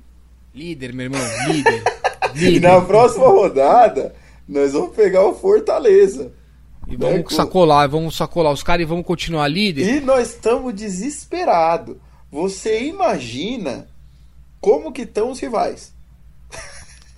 [0.55, 1.73] Líder, meu irmão, líder.
[1.73, 1.85] líder.
[2.37, 4.13] E na próxima rodada,
[4.49, 6.33] nós vamos pegar o Fortaleza.
[6.89, 7.25] E vamos né?
[7.31, 9.89] sacolar, vamos sacolar os caras e vamos continuar líder.
[9.89, 11.97] E nós estamos desesperados.
[12.33, 13.87] Você imagina
[14.65, 15.93] como que estão os rivais?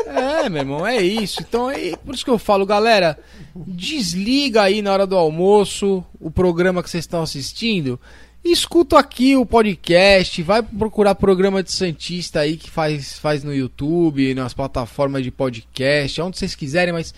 [0.05, 1.41] É, meu irmão, é isso.
[1.41, 3.17] Então, é por isso que eu falo, galera,
[3.55, 8.01] desliga aí na hora do almoço o programa que vocês estão assistindo.
[8.45, 14.35] Escuta aqui o podcast, vai procurar programa de Santista aí que faz, faz no YouTube,
[14.35, 17.15] nas plataformas de podcast, onde vocês quiserem, mas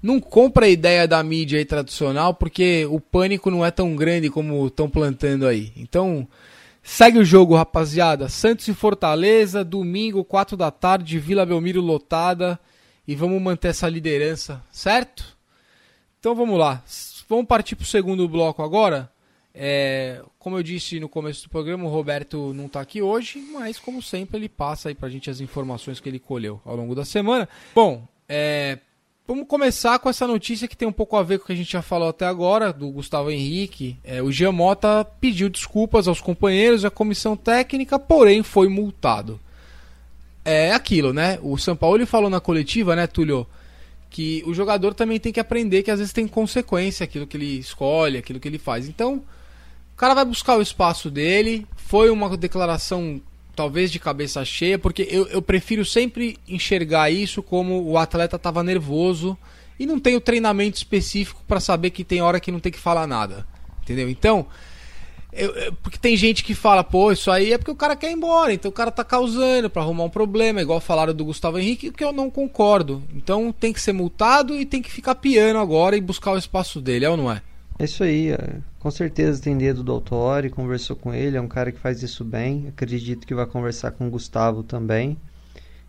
[0.00, 4.64] não compra a ideia da mídia tradicional, porque o pânico não é tão grande como
[4.64, 5.72] estão plantando aí.
[5.76, 6.28] Então,
[6.82, 8.28] Segue o jogo, rapaziada.
[8.28, 12.58] Santos e Fortaleza, domingo, 4 da tarde, Vila Belmiro lotada.
[13.06, 15.36] E vamos manter essa liderança, certo?
[16.18, 16.82] Então vamos lá.
[17.28, 19.10] Vamos partir para o segundo bloco agora.
[19.54, 23.78] É, como eu disse no começo do programa, o Roberto não está aqui hoje, mas
[23.78, 26.94] como sempre ele passa aí para a gente as informações que ele colheu ao longo
[26.94, 27.48] da semana.
[27.74, 28.78] Bom, é,
[29.24, 31.56] Vamos começar com essa notícia que tem um pouco a ver com o que a
[31.56, 33.96] gente já falou até agora, do Gustavo Henrique.
[34.02, 39.38] É, o Giamota pediu desculpas aos companheiros e à comissão técnica, porém foi multado.
[40.44, 41.38] É aquilo, né?
[41.40, 43.46] O São Paulo ele falou na coletiva, né, Túlio?
[44.10, 47.58] Que o jogador também tem que aprender que às vezes tem consequência aquilo que ele
[47.58, 48.88] escolhe, aquilo que ele faz.
[48.88, 49.22] Então,
[49.94, 51.64] o cara vai buscar o espaço dele.
[51.76, 53.22] Foi uma declaração
[53.54, 58.62] talvez de cabeça cheia, porque eu, eu prefiro sempre enxergar isso como o atleta estava
[58.62, 59.36] nervoso
[59.78, 62.78] e não tem o treinamento específico para saber que tem hora que não tem que
[62.78, 63.46] falar nada.
[63.82, 64.08] Entendeu?
[64.08, 64.46] Então,
[65.32, 68.10] eu, eu, porque tem gente que fala, pô, isso aí é porque o cara quer
[68.10, 71.58] ir embora, então o cara tá causando para arrumar um problema, igual falaram do Gustavo
[71.58, 73.02] Henrique, que eu não concordo.
[73.14, 76.80] Então tem que ser multado e tem que ficar piano agora e buscar o espaço
[76.80, 77.42] dele, é ou não é?
[77.82, 78.60] É isso aí, é.
[78.78, 82.24] com certeza tem dedo do Autori, conversou com ele, é um cara que faz isso
[82.24, 82.68] bem.
[82.68, 85.18] Acredito que vai conversar com o Gustavo também.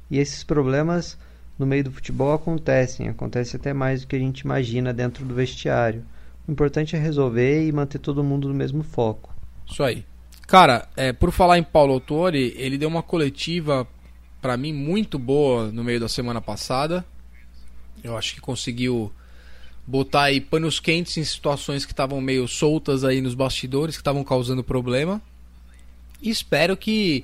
[0.10, 1.16] E esses problemas
[1.56, 5.36] no meio do futebol acontecem, acontece até mais do que a gente imagina dentro do
[5.36, 6.04] vestiário.
[6.48, 9.32] O importante é resolver e manter todo mundo no mesmo foco.
[9.70, 10.04] Isso aí.
[10.48, 13.88] Cara, é, por falar em Paulo Autori, ele deu uma coletiva
[14.42, 17.06] para mim muito boa no meio da semana passada.
[18.04, 19.12] Eu acho que conseguiu
[19.86, 24.24] botar aí panos quentes em situações que estavam meio soltas aí nos bastidores, que estavam
[24.24, 25.22] causando problema.
[26.22, 27.24] E espero que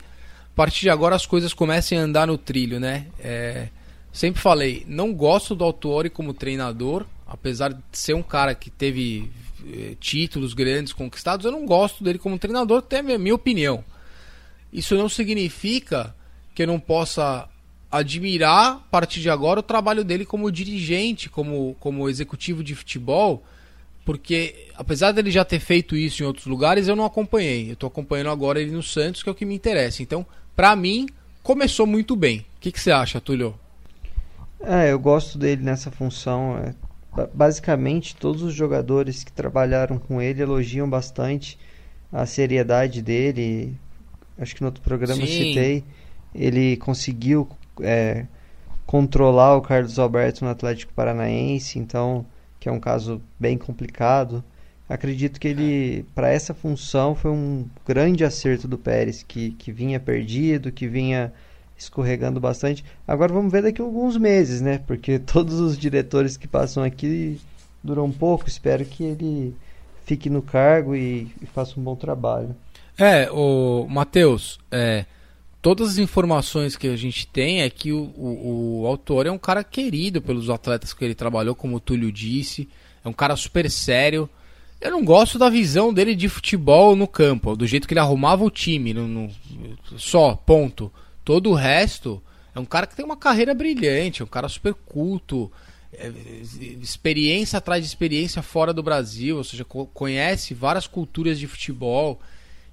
[0.54, 3.08] a partir de agora as coisas comecem a andar no trilho, né?
[3.20, 3.70] É,
[4.12, 9.32] sempre falei, não gosto do Autori como treinador, apesar de ser um cara que teve
[9.72, 13.84] é, títulos grandes conquistados, eu não gosto dele como treinador, até a minha opinião.
[14.72, 16.14] Isso não significa
[16.54, 17.48] que eu não possa
[17.92, 23.44] admirar, a partir de agora, o trabalho dele como dirigente, como, como executivo de futebol,
[24.06, 27.70] porque apesar dele já ter feito isso em outros lugares, eu não acompanhei.
[27.70, 30.02] Eu estou acompanhando agora ele no Santos, que é o que me interessa.
[30.02, 30.26] Então,
[30.56, 31.08] para mim,
[31.44, 32.40] começou muito bem.
[32.40, 33.54] O que, que você acha, Túlio?
[34.62, 36.58] É, eu gosto dele nessa função.
[36.58, 36.74] É,
[37.34, 41.58] basicamente, todos os jogadores que trabalharam com ele elogiam bastante
[42.12, 43.76] a seriedade dele.
[44.38, 45.22] Acho que no outro programa Sim.
[45.22, 45.84] eu citei.
[46.34, 47.48] Ele conseguiu
[47.82, 48.26] é,
[48.86, 52.26] controlar o Carlos Alberto no Atlético Paranaense, então
[52.60, 54.44] que é um caso bem complicado.
[54.88, 60.00] Acredito que ele, para essa função, foi um grande acerto do Pérez, que, que vinha
[60.00, 61.32] perdido, que vinha
[61.78, 62.84] escorregando bastante.
[63.08, 64.80] Agora vamos ver daqui a alguns meses, né?
[64.80, 67.40] Porque todos os diretores que passam aqui
[67.84, 68.48] duram um pouco.
[68.48, 69.56] Espero que ele
[70.06, 72.56] fique no cargo e, e faça um bom trabalho.
[72.98, 75.06] É, o Matheus, é,
[75.62, 79.38] todas as informações que a gente tem é que o, o, o autor é um
[79.38, 82.68] cara querido pelos atletas que ele trabalhou, como o Túlio disse.
[83.04, 84.30] É um cara super sério.
[84.80, 88.44] Eu não gosto da visão dele de futebol no campo, do jeito que ele arrumava
[88.44, 89.30] o time, no, no,
[89.98, 90.92] só, ponto.
[91.26, 92.22] Todo o resto
[92.56, 95.52] é um cara que tem uma carreira brilhante, é um cara super culto,
[95.92, 96.12] é,
[96.82, 102.22] experiência atrás de experiência fora do Brasil, ou seja, conhece várias culturas de futebol.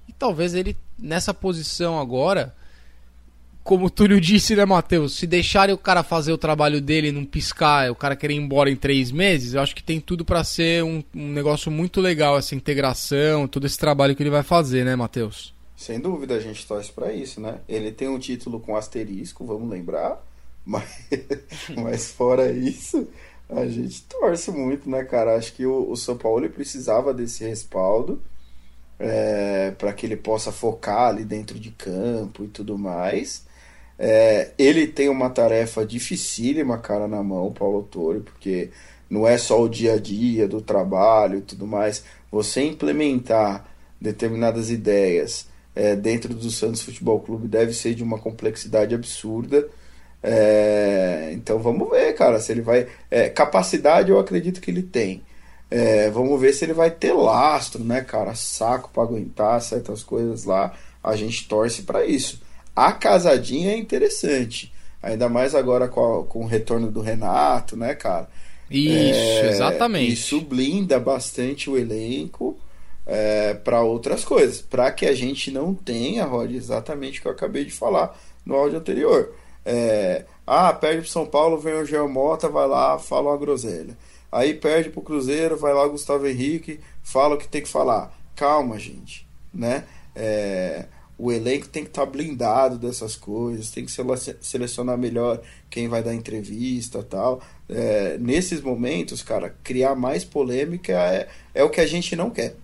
[0.07, 2.55] E talvez ele, nessa posição agora,
[3.67, 5.17] como o Túlio disse, né, Matheus?
[5.17, 8.71] Se deixarem o cara fazer o trabalho dele não piscar, o cara querer ir embora
[8.71, 12.37] em três meses, eu acho que tem tudo para ser um, um, negócio muito legal,
[12.37, 15.53] essa integração, todo esse trabalho que ele vai fazer, né, Matheus?
[15.75, 17.59] Sem dúvida, a gente torce para isso, né?
[17.67, 20.25] Ele tem um título com asterisco, vamos lembrar,
[20.65, 20.87] mas,
[21.75, 23.05] mas fora isso,
[23.49, 25.35] a gente torce muito, né, cara?
[25.35, 28.21] Acho que o, o São Paulo precisava desse respaldo
[28.97, 33.45] é, para que ele possa focar ali dentro de campo e tudo mais.
[33.99, 38.69] É, ele tem uma tarefa dificílima, cara, na mão, Paulo Torre, porque
[39.09, 42.03] não é só o dia a dia do trabalho e tudo mais.
[42.31, 43.65] Você implementar
[43.99, 49.67] determinadas ideias é, dentro do Santos Futebol Clube deve ser de uma complexidade absurda.
[50.21, 52.87] É, então vamos ver, cara, se ele vai.
[53.09, 55.23] É, capacidade eu acredito que ele tem.
[55.69, 58.33] É, vamos ver se ele vai ter lastro, né, cara?
[58.35, 60.73] Saco para aguentar certas coisas lá.
[61.03, 62.41] A gente torce para isso.
[62.77, 64.71] A casadinha é interessante.
[65.01, 68.29] Ainda mais agora com, a, com o retorno do Renato, né, cara?
[68.69, 70.13] Isso, é, exatamente.
[70.13, 72.55] Isso blinda bastante o elenco
[73.03, 74.61] é, para outras coisas.
[74.61, 78.15] Para que a gente não tenha, Rod, exatamente o que eu acabei de falar
[78.45, 79.33] no áudio anterior.
[79.65, 83.97] É, ah, perde pro São Paulo, vem o Geomota, vai lá, fala uma groselha.
[84.31, 88.15] Aí perde pro Cruzeiro, vai lá o Gustavo Henrique, fala o que tem que falar.
[88.35, 89.83] Calma, gente, né?
[90.15, 90.85] É,
[91.17, 93.91] o elenco tem que estar tá blindado dessas coisas, tem que
[94.39, 97.41] selecionar melhor quem vai dar entrevista tal.
[97.67, 102.55] É, nesses momentos, cara, criar mais polêmica é, é o que a gente não quer.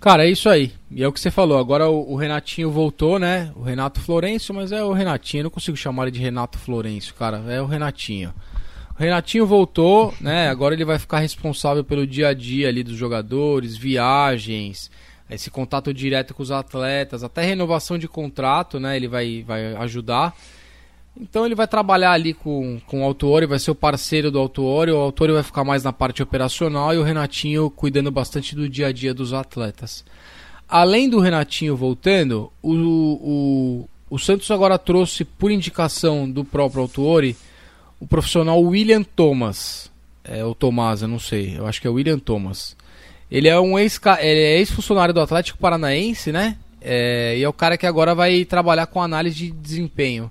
[0.00, 0.72] Cara, é isso aí.
[0.90, 1.58] E é o que você falou.
[1.58, 3.50] Agora o, o, Renatinho voltou, né?
[3.56, 5.40] O Renato Florencio, mas é o Renatinho.
[5.40, 7.42] Eu não consigo chamar ele de Renato Florencio, cara.
[7.48, 8.32] É o Renatinho.
[8.96, 10.48] O Renatinho voltou, né?
[10.48, 14.90] Agora ele vai ficar responsável pelo dia a dia ali dos jogadores, viagens,
[15.30, 18.96] esse contato direto com os atletas, até renovação de contrato, né?
[18.96, 20.34] Ele vai, vai ajudar.
[21.18, 24.90] Então ele vai trabalhar ali com, com o Autuori, vai ser o parceiro do Autuori,
[24.90, 28.88] o Autuori vai ficar mais na parte operacional e o Renatinho cuidando bastante do dia
[28.88, 30.04] a dia dos atletas.
[30.68, 37.34] Além do Renatinho voltando, o, o, o Santos agora trouxe, por indicação do próprio Autuori,
[37.98, 39.90] o profissional William Thomas.
[40.22, 42.76] É o Tomás, eu não sei, eu acho que é o William Thomas.
[43.30, 46.56] Ele é um ex, ele é ex-funcionário do Atlético Paranaense, né?
[46.80, 50.30] É, e é o cara que agora vai trabalhar com análise de desempenho.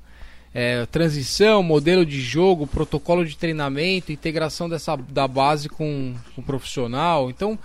[0.54, 6.44] É, transição, modelo de jogo, protocolo de treinamento, integração dessa, da base com, com o
[6.44, 7.30] profissional.
[7.30, 7.60] Então,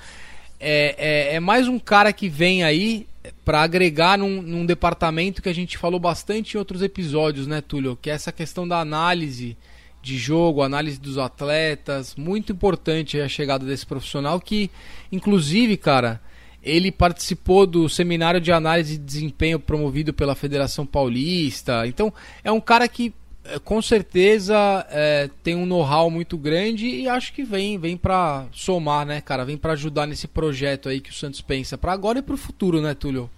[0.58, 3.06] é, é, é, mais um cara que vem aí
[3.44, 7.96] para agregar num, num, departamento que a gente falou bastante em outros episódios, né, Túlio?
[7.96, 9.56] Que é essa questão da análise
[10.02, 14.70] de jogo, análise dos atletas, muito importante a chegada desse profissional que,
[15.12, 16.20] inclusive, cara,
[16.62, 21.86] ele participou do seminário de análise de desempenho promovido pela Federação Paulista.
[21.86, 22.12] Então,
[22.44, 27.32] é um cara que eh, com certeza é, tem um know-how muito grande e acho
[27.32, 29.44] que vem vem para somar, né, cara?
[29.44, 32.38] Vem para ajudar nesse projeto aí que o Santos pensa para agora e para o
[32.38, 33.30] futuro, né, Túlio?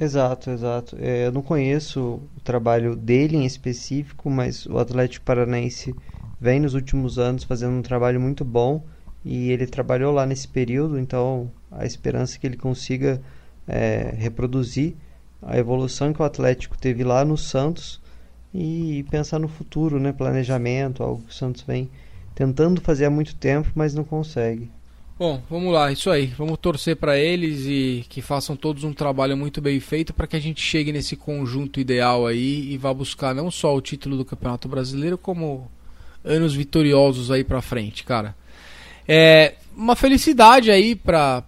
[0.00, 0.96] Exato, exato.
[0.98, 5.94] É, eu não conheço o trabalho dele em específico, mas o Atlético Paranaense
[6.40, 8.82] vem nos últimos anos fazendo um trabalho muito bom
[9.22, 13.20] e ele trabalhou lá nesse período, então a esperança é que ele consiga
[13.68, 14.96] é, reproduzir
[15.42, 18.00] a evolução que o Atlético teve lá no Santos
[18.54, 20.12] e pensar no futuro, né?
[20.12, 21.90] Planejamento, algo que o Santos vem
[22.34, 24.72] tentando fazer há muito tempo, mas não consegue.
[25.20, 26.28] Bom, vamos lá, isso aí.
[26.28, 30.34] Vamos torcer para eles e que façam todos um trabalho muito bem feito para que
[30.34, 34.24] a gente chegue nesse conjunto ideal aí e vá buscar não só o título do
[34.24, 35.70] Campeonato Brasileiro, como
[36.24, 38.34] anos vitoriosos aí para frente, cara.
[39.06, 41.44] É, uma felicidade aí para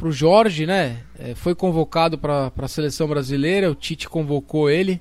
[0.00, 1.02] o Jorge, né?
[1.18, 4.98] É, foi convocado para a seleção brasileira, o Tite convocou ele.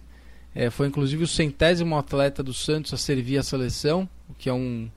[0.54, 4.54] É, foi inclusive o centésimo atleta do Santos a servir a seleção, o que é
[4.54, 4.90] um,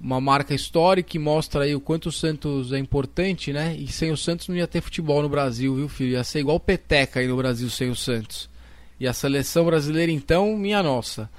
[0.00, 3.74] uma marca histórica que mostra aí o quanto o Santos é importante, né?
[3.76, 6.12] E sem o Santos não ia ter futebol no Brasil, viu, filho?
[6.12, 8.48] Ia ser igual peteca aí no Brasil sem o Santos.
[9.00, 11.28] E a seleção brasileira, então, minha nossa.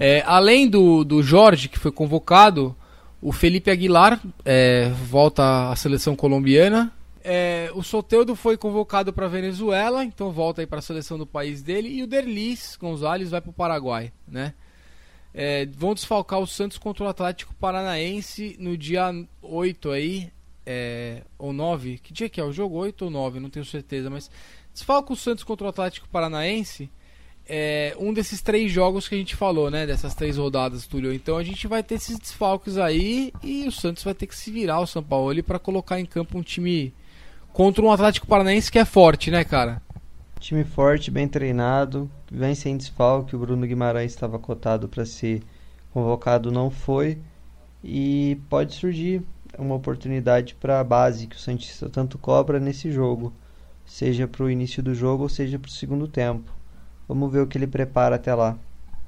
[0.00, 2.74] É, além do, do Jorge, que foi convocado,
[3.22, 6.92] o Felipe Aguilar é, volta à seleção colombiana.
[7.22, 11.62] é, o Soteudo foi convocado para Venezuela, então volta aí para a seleção do país
[11.62, 11.88] dele.
[11.90, 14.54] E o Derlis Gonzalez vai para o Paraguai, né?
[15.34, 19.12] É, vão desfalcar o Santos contra o Atlético Paranaense no dia
[19.42, 20.32] 8 aí,
[20.66, 21.98] é, ou 9.
[21.98, 22.76] Que dia que é o jogo?
[22.76, 24.30] 8 ou 9, não tenho certeza, mas
[24.72, 26.90] desfalca o Santos contra o Atlético Paranaense.
[27.50, 29.86] É, um desses três jogos que a gente falou, né?
[29.86, 31.14] Dessas três rodadas, Túlio.
[31.14, 34.50] Então a gente vai ter esses desfalques aí e o Santos vai ter que se
[34.50, 36.92] virar o São Paulo para colocar em campo um time
[37.50, 39.80] contra um Atlético Paranaense que é forte, né, cara?
[40.38, 43.36] Time forte, bem treinado, vem sem desfalque.
[43.36, 45.42] O Bruno Guimarães estava cotado para ser
[45.92, 47.18] convocado, não foi.
[47.82, 49.22] E pode surgir
[49.58, 53.32] uma oportunidade para a base que o Santista tanto cobra nesse jogo,
[53.84, 56.52] seja para o início do jogo ou seja para o segundo tempo.
[57.06, 58.56] Vamos ver o que ele prepara até lá.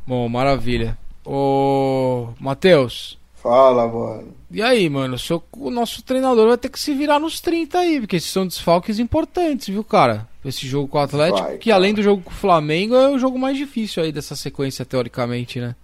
[0.07, 0.97] Bom, maravilha.
[1.25, 3.18] Ô, Matheus.
[3.35, 4.35] Fala, mano.
[4.51, 5.18] E aí, mano?
[5.18, 8.47] Seu, o nosso treinador vai ter que se virar nos 30 aí, porque esses são
[8.47, 10.29] desfalques importantes, viu, cara?
[10.45, 13.18] Esse jogo com o Atlético, vai, que além do jogo com o Flamengo, é o
[13.18, 15.76] jogo mais difícil aí dessa sequência, teoricamente, né?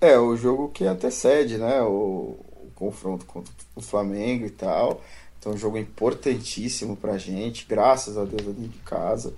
[0.00, 1.80] É, o jogo que antecede, né?
[1.82, 5.00] O, o confronto contra o Flamengo e tal.
[5.38, 9.32] Então, um jogo importantíssimo pra gente, graças a Deus, dentro de casa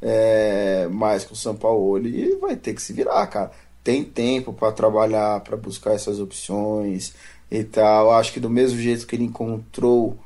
[0.00, 3.50] é, mais com o São Paulo e vai ter que se virar, cara.
[3.82, 7.14] Tem tempo para trabalhar, para buscar essas opções
[7.50, 8.12] e tal.
[8.12, 10.16] Acho que do mesmo jeito que ele encontrou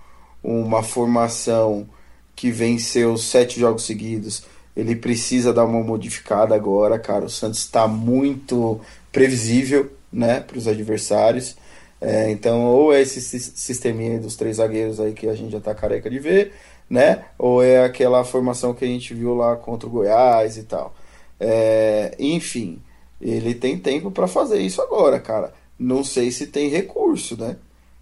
[0.43, 1.89] uma formação
[2.35, 4.45] que venceu sete jogos seguidos,
[4.77, 7.27] ele precisa dar uma modificada agora, cara.
[7.27, 8.81] O Santos está muito
[9.11, 11.57] previsível, né, para os adversários.
[12.01, 15.75] É, então, ou é esse sisteminha dos três zagueiros aí que a gente já tá
[15.75, 16.53] careca de ver,
[16.91, 17.25] né?
[17.39, 20.95] Ou é aquela formação que a gente viu lá contra o Goiás e tal.
[21.39, 22.83] É, enfim,
[23.21, 25.55] ele tem tempo para fazer isso agora, cara.
[25.79, 27.57] Não sei se tem recurso, né?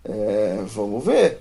[0.05, 1.41] É, vamos ver.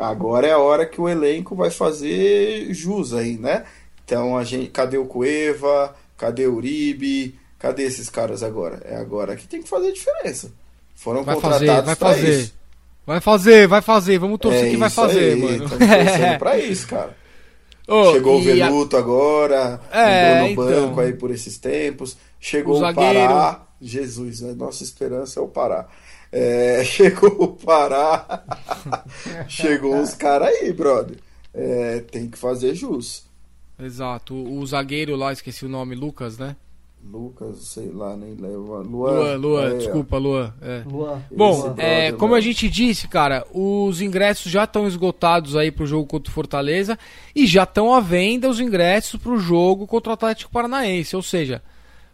[0.00, 3.64] Agora é a hora que o elenco vai fazer jus aí, né?
[4.04, 5.94] Então a gente, cadê o Cueva?
[6.16, 7.38] Cadê o Uribe?
[7.58, 8.82] Cadê esses caras agora?
[8.84, 10.50] É agora que tem que fazer diferença.
[10.94, 12.40] Foram vai contratados fazer, vai fazer.
[12.40, 12.54] Isso.
[13.06, 14.18] Vai fazer, vai fazer.
[14.18, 15.68] Vamos torcer é que vai fazer, aí, mano.
[15.68, 17.16] torcendo pra isso, cara.
[17.86, 19.00] Oh, Chegou o Veluto a...
[19.00, 20.64] agora, é, no então...
[20.64, 22.16] banco aí por esses tempos.
[22.38, 23.62] Chegou o, o Pará.
[23.80, 24.54] Jesus, né?
[24.56, 25.88] Nossa esperança é o Pará.
[26.32, 28.44] É, chegou o Pará.
[29.48, 31.18] chegou os caras aí, brother.
[31.52, 33.24] É, tem que fazer jus.
[33.78, 34.34] Exato.
[34.34, 36.56] O, o zagueiro lá, esqueci o nome, Lucas, né?
[37.02, 38.82] Lucas, sei lá, nem leva.
[38.82, 40.52] Luan, Luan, é, desculpa, Luan.
[40.60, 40.82] É.
[40.86, 41.22] Luan.
[41.34, 46.06] Bom, é, como a gente disse, cara, os ingressos já estão esgotados aí pro jogo
[46.06, 46.98] contra o Fortaleza
[47.34, 51.16] e já estão à venda os ingressos pro jogo contra o Atlético Paranaense.
[51.16, 51.62] Ou seja,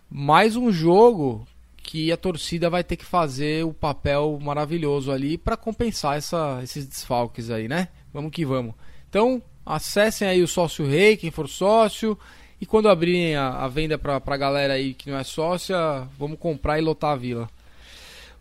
[0.08, 1.46] mais um jogo
[1.87, 6.84] que a torcida vai ter que fazer o papel maravilhoso ali para compensar essa, esses
[6.84, 7.89] desfalques aí, né?
[8.12, 8.74] Vamos que vamos.
[9.09, 12.18] Então, acessem aí o Sócio Rei, quem for sócio.
[12.61, 15.76] E quando abrirem a, a venda para a galera aí que não é sócia,
[16.18, 17.49] vamos comprar e lotar a vila.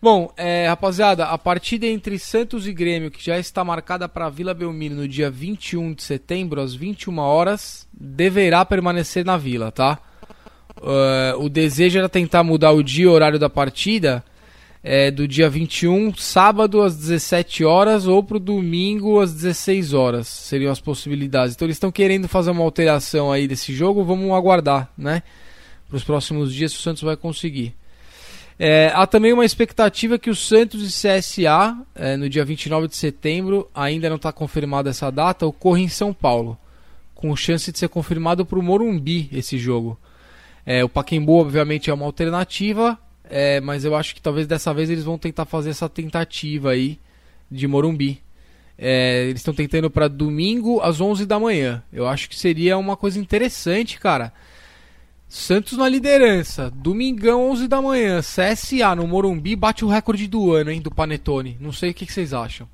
[0.02, 4.54] Bom, é, rapaziada, a partida entre Santos e Grêmio, que já está marcada para Vila
[4.54, 10.00] Belmiro no dia 21 de setembro, às 21 horas, deverá permanecer na vila, tá?
[10.78, 14.24] Uh, o desejo era tentar mudar o dia e horário da partida
[14.88, 20.28] é, do dia 21, sábado às 17 horas ou para o domingo às 16 horas.
[20.28, 21.56] Seriam as possibilidades.
[21.56, 24.04] Então eles estão querendo fazer uma alteração aí desse jogo.
[24.04, 25.24] Vamos aguardar, né?
[25.90, 27.74] Para os próximos dias se o Santos vai conseguir.
[28.60, 32.96] É, há também uma expectativa que o Santos e CSA, é, no dia 29 de
[32.96, 36.56] setembro, ainda não está confirmada essa data, ocorre em São Paulo,
[37.16, 40.00] com chance de ser confirmado para o Morumbi esse jogo.
[40.66, 44.90] É, o Paquembu, obviamente, é uma alternativa, é, mas eu acho que talvez dessa vez
[44.90, 47.00] eles vão tentar fazer essa tentativa aí
[47.50, 48.22] de Morumbi.
[48.78, 51.84] É, eles estão tentando para domingo às 11 da manhã.
[51.94, 54.34] Eu acho que seria uma coisa interessante, cara.
[55.28, 60.72] Santos na liderança, domingão 11 da manhã, CSA no Morumbi bate o recorde do ano,
[60.72, 61.58] hein, do Panetone.
[61.60, 62.68] Não sei o que, que vocês acham.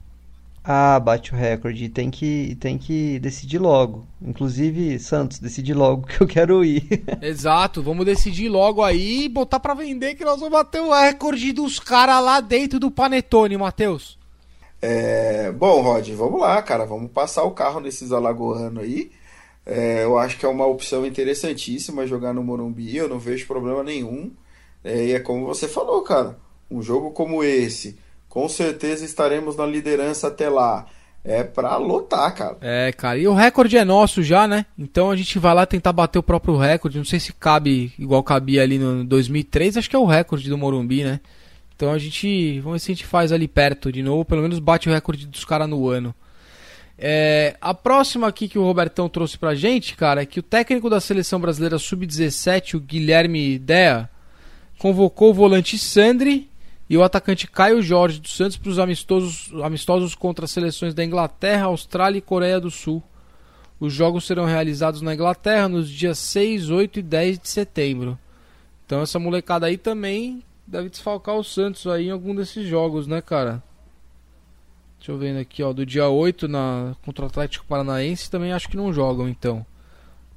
[0.64, 1.90] Ah, bate o recorde.
[1.90, 4.06] Tem que, tem que decidir logo.
[4.22, 7.04] Inclusive, Santos, decide logo que eu quero ir.
[7.22, 11.52] Exato, vamos decidir logo aí e botar para vender que nós vamos bater o recorde
[11.52, 14.20] dos caras lá dentro do Panetone, Matheus.
[14.82, 16.86] É, bom, Rod, vamos lá, cara.
[16.86, 19.12] Vamos passar o carro nesses alagoanos aí.
[19.66, 22.96] É, eu acho que é uma opção interessantíssima jogar no Morumbi.
[22.96, 24.32] Eu não vejo problema nenhum.
[24.84, 26.38] É, e é como você falou, cara.
[26.70, 27.98] Um jogo como esse
[28.32, 30.86] com certeza estaremos na liderança até lá.
[31.24, 32.58] É pra lotar, cara.
[32.62, 33.20] É, cara.
[33.20, 34.66] E o recorde é nosso já, né?
[34.80, 36.98] Então a gente vai lá tentar bater o próprio recorde.
[36.98, 39.78] Não sei se cabe igual cabia ali no 2003.
[39.78, 41.20] Acho que é o recorde do Morumbi, né?
[41.76, 42.60] Então a gente.
[42.62, 44.24] Vamos ver se a gente faz ali perto de novo.
[44.24, 46.16] Pelo menos bate o recorde dos caras no ano.
[46.98, 50.90] É, a próxima aqui que o Robertão trouxe pra gente, cara, é que o técnico
[50.90, 54.10] da seleção brasileira sub-17, o Guilherme Dea,
[54.80, 56.51] convocou o volante Sandri
[56.92, 61.06] e o atacante Caio Jorge dos Santos para os amistosos, amistosos contra as seleções da
[61.06, 63.02] Inglaterra, Austrália e Coreia do Sul.
[63.80, 68.20] Os jogos serão realizados na Inglaterra nos dias 6, 8 e 10 de setembro.
[68.86, 73.22] Então essa molecada aí também deve desfalcar o Santos aí em algum desses jogos, né,
[73.22, 73.64] cara?
[75.00, 78.68] Deixa eu ver aqui, ó, do dia 8 na, contra o Atlético Paranaense também acho
[78.68, 79.66] que não jogam, então.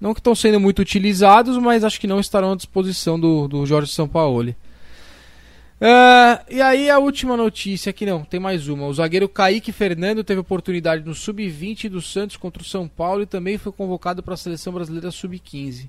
[0.01, 3.67] Não que estão sendo muito utilizados, mas acho que não estarão à disposição do, do
[3.67, 4.57] Jorge Sampaoli.
[5.81, 8.87] Uh, e aí a última notícia aqui não, tem mais uma.
[8.87, 13.27] O zagueiro Kaique Fernando teve oportunidade no Sub-20 do Santos contra o São Paulo e
[13.27, 15.89] também foi convocado para a seleção brasileira Sub-15.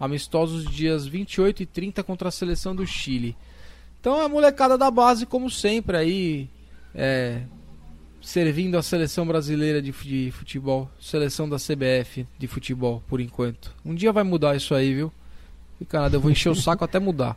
[0.00, 3.36] Amistosos dias 28 e 30 contra a seleção do Chile.
[4.00, 6.48] Então a molecada da base, como sempre, aí
[6.94, 7.42] é,
[8.20, 13.74] servindo a seleção brasileira de, de futebol, seleção da CBF de futebol, por enquanto.
[13.84, 15.12] Um dia vai mudar isso aí, viu?
[15.80, 17.36] E cara, eu vou encher o saco até mudar.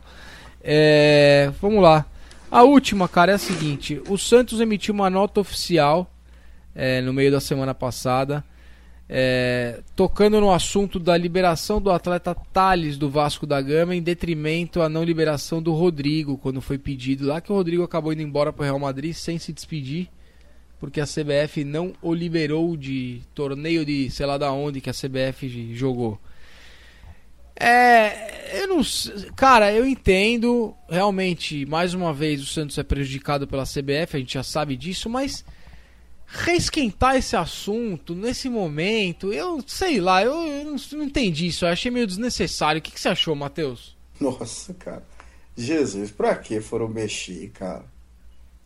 [0.62, 2.06] É, vamos lá.
[2.50, 6.10] A última, cara, é a seguinte: o Santos emitiu uma nota oficial
[6.74, 8.44] é, no meio da semana passada,
[9.08, 14.82] é, tocando no assunto da liberação do atleta Thales do Vasco da Gama, em detrimento
[14.82, 18.52] à não liberação do Rodrigo, quando foi pedido lá, que o Rodrigo acabou indo embora
[18.52, 20.08] para o Real Madrid sem se despedir
[20.82, 24.92] porque a CBF não o liberou de torneio de sei lá da onde que a
[24.92, 26.18] CBF jogou.
[27.64, 28.82] É, eu não,
[29.36, 34.34] cara, eu entendo, realmente, mais uma vez o Santos é prejudicado pela CBF, a gente
[34.34, 35.44] já sabe disso, mas
[36.26, 41.68] reesquentar esse assunto nesse momento, eu sei lá, eu, eu não, não, entendi isso, eu
[41.68, 42.80] achei meio desnecessário.
[42.80, 43.96] O que, que você achou, Matheus?
[44.20, 45.04] Nossa, cara.
[45.56, 47.84] Jesus, pra que foram mexer, cara?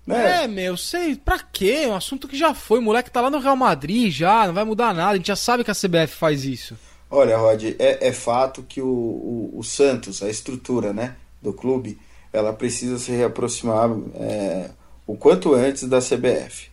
[0.07, 0.45] Né?
[0.45, 1.81] É, meu, sei, pra quê?
[1.83, 2.79] É um assunto que já foi.
[2.79, 5.11] O moleque tá lá no Real Madrid já, não vai mudar nada.
[5.11, 6.79] A gente já sabe que a CBF faz isso.
[7.19, 11.99] Olha, Rod, é, é fato que o, o, o, Santos, a estrutura né, do clube,
[12.31, 14.69] ela precisa se reaproximar é,
[15.07, 16.69] o quanto antes da CBF.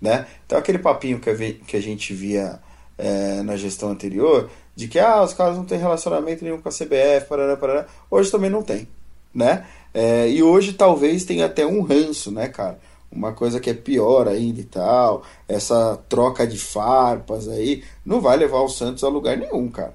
[0.00, 0.24] Né?
[0.46, 2.60] Então, aquele papinho que a, que a gente via
[2.96, 6.72] é, na gestão anterior, de que ah, os caras não têm relacionamento nenhum com a
[6.72, 8.86] CBF, parará, parará, hoje também não tem.
[9.34, 9.66] Né?
[9.92, 12.78] É, e hoje talvez tenha até um ranço, né, cara?
[13.10, 15.22] Uma coisa que é pior ainda e tal.
[15.46, 19.94] Essa troca de farpas aí não vai levar o Santos a lugar nenhum, cara.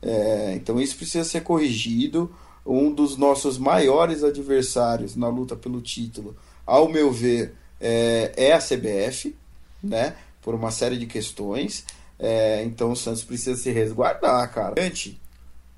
[0.00, 2.32] É, então isso precisa ser corrigido.
[2.64, 6.34] Um dos nossos maiores adversários na luta pelo título,
[6.64, 9.36] ao meu ver, é, é a CBF,
[9.82, 10.16] né?
[10.40, 11.84] Por uma série de questões.
[12.18, 14.74] É, então o Santos precisa se resguardar, cara.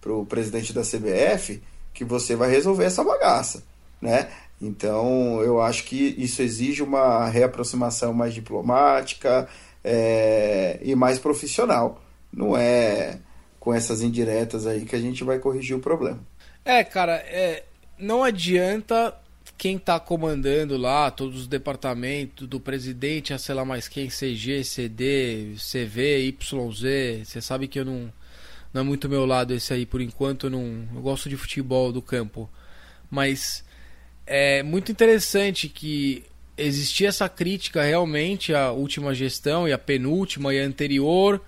[0.01, 1.61] Para o presidente da CBF
[1.93, 3.65] que você vai resolver essa bagaça,
[4.01, 4.29] né?
[4.61, 9.49] Então, eu acho que isso exige uma reaproximação mais diplomática
[9.85, 12.03] é, e mais profissional.
[12.33, 13.19] Não é
[13.61, 16.21] com essas indiretas aí que a gente vai corrigir o problema.
[16.65, 17.65] É, cara, é,
[17.99, 19.15] não adianta
[19.59, 24.65] quem está comandando lá, todos os departamentos, do presidente a sei lá mais quem, CG,
[24.65, 28.13] CD, CV, YZ, você sabe que eu não
[28.77, 30.47] não é muito meu lado esse aí por enquanto.
[30.47, 32.51] Eu, não, eu gosto de futebol do campo.
[33.11, 33.65] Mas
[34.27, 36.25] é muito interessante que
[36.57, 41.41] existia essa crítica realmente à última gestão e à penúltima e à anterior.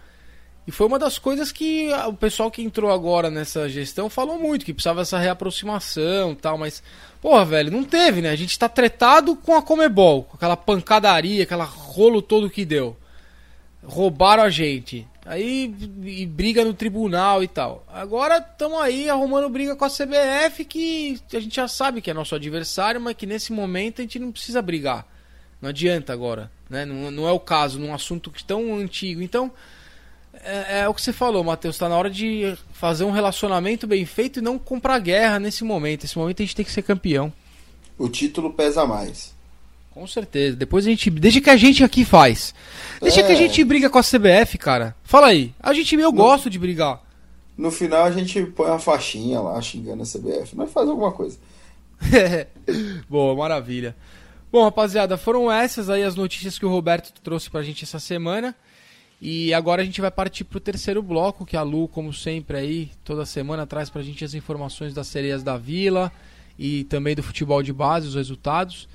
[0.67, 4.67] E foi uma das coisas que o pessoal que entrou agora nessa gestão falou muito,
[4.67, 6.83] que precisava essa reaproximação tal, mas,
[7.23, 8.31] porra, velho, não teve, né?
[8.31, 12.95] A gente tá tretado com a Comebol, com aquela pancadaria, aquela rolo todo que deu.
[13.83, 15.07] Roubaram a gente.
[15.29, 15.75] Aí
[16.05, 17.85] e briga no tribunal e tal.
[17.87, 22.15] Agora estamos aí arrumando briga com a CBF que a gente já sabe que é
[22.15, 25.07] nosso adversário, mas que nesse momento a gente não precisa brigar.
[25.61, 26.87] Não adianta agora, né?
[26.87, 29.21] Não, não é o caso num assunto tão antigo.
[29.21, 29.53] Então
[30.43, 31.75] é, é o que você falou, Matheus.
[31.75, 36.05] Está na hora de fazer um relacionamento bem feito e não comprar guerra nesse momento.
[36.05, 37.31] Nesse momento a gente tem que ser campeão.
[37.99, 39.37] O título pesa mais.
[39.99, 40.55] Com certeza.
[40.55, 41.11] Depois a gente.
[41.11, 42.55] Desde que a gente aqui faz.
[43.03, 43.23] Deixa é.
[43.25, 43.37] que a é.
[43.37, 44.95] gente briga com a CBF, cara.
[45.03, 45.53] Fala aí.
[45.59, 47.03] A gente, eu no, gosto de brigar.
[47.57, 50.55] No final a gente põe uma faixinha lá xingando a CBF.
[50.55, 51.37] Mas faz alguma coisa.
[53.11, 53.97] Boa, maravilha.
[54.53, 58.55] Bom, rapaziada, foram essas aí as notícias que o Roberto trouxe pra gente essa semana.
[59.21, 62.93] E agora a gente vai partir pro terceiro bloco, que a Lu, como sempre aí,
[63.05, 66.13] toda semana traz pra gente as informações das sereias da Vila
[66.57, 68.89] e também do futebol de base, os resultados.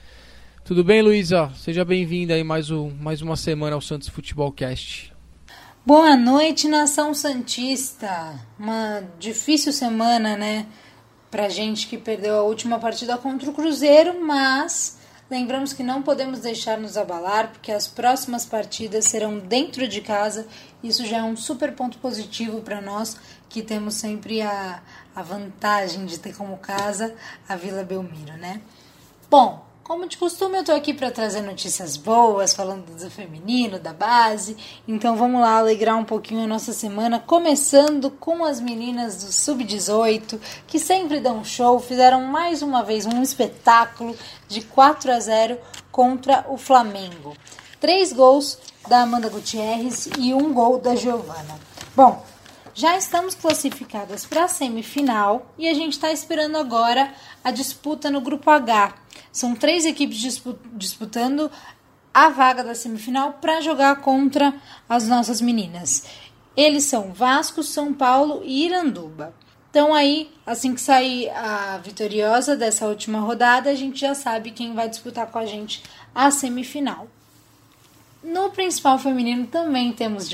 [0.65, 1.51] Tudo bem, Luísa?
[1.57, 5.13] Seja bem-vinda aí mais, um, mais uma semana ao Santos Futebol Cast.
[5.85, 8.39] Boa noite, nação Santista.
[8.57, 10.65] Uma difícil semana, né?
[11.29, 14.97] Pra gente que perdeu a última partida contra o Cruzeiro, mas
[15.31, 20.45] Lembramos que não podemos deixar nos abalar, porque as próximas partidas serão dentro de casa.
[20.83, 23.17] Isso já é um super ponto positivo para nós,
[23.49, 24.83] que temos sempre a,
[25.15, 27.15] a vantagem de ter como casa
[27.49, 28.61] a Vila Belmiro, né?
[29.27, 33.91] Bom, como de costume, eu tô aqui para trazer notícias boas, falando do feminino, da
[33.91, 34.55] base.
[34.87, 40.39] Então vamos lá alegrar um pouquinho a nossa semana, começando com as meninas do Sub-18,
[40.65, 44.15] que sempre dão show, fizeram mais uma vez um espetáculo
[44.47, 45.57] de 4 a 0
[45.91, 47.35] contra o Flamengo.
[47.81, 51.59] Três gols da Amanda Gutierrez e um gol da Giovana.
[51.93, 52.25] Bom,
[52.73, 57.13] já estamos classificadas para a semifinal e a gente está esperando agora
[57.43, 59.02] a disputa no grupo H
[59.33, 60.41] são três equipes
[60.75, 61.51] disputando
[62.13, 64.53] a vaga da semifinal para jogar contra
[64.87, 66.05] as nossas meninas.
[66.55, 69.33] Eles são Vasco, São Paulo e Iranduba.
[69.71, 74.75] Então aí, assim que sair a vitoriosa dessa última rodada, a gente já sabe quem
[74.75, 75.81] vai disputar com a gente
[76.13, 77.07] a semifinal.
[78.23, 80.29] No principal feminino também temos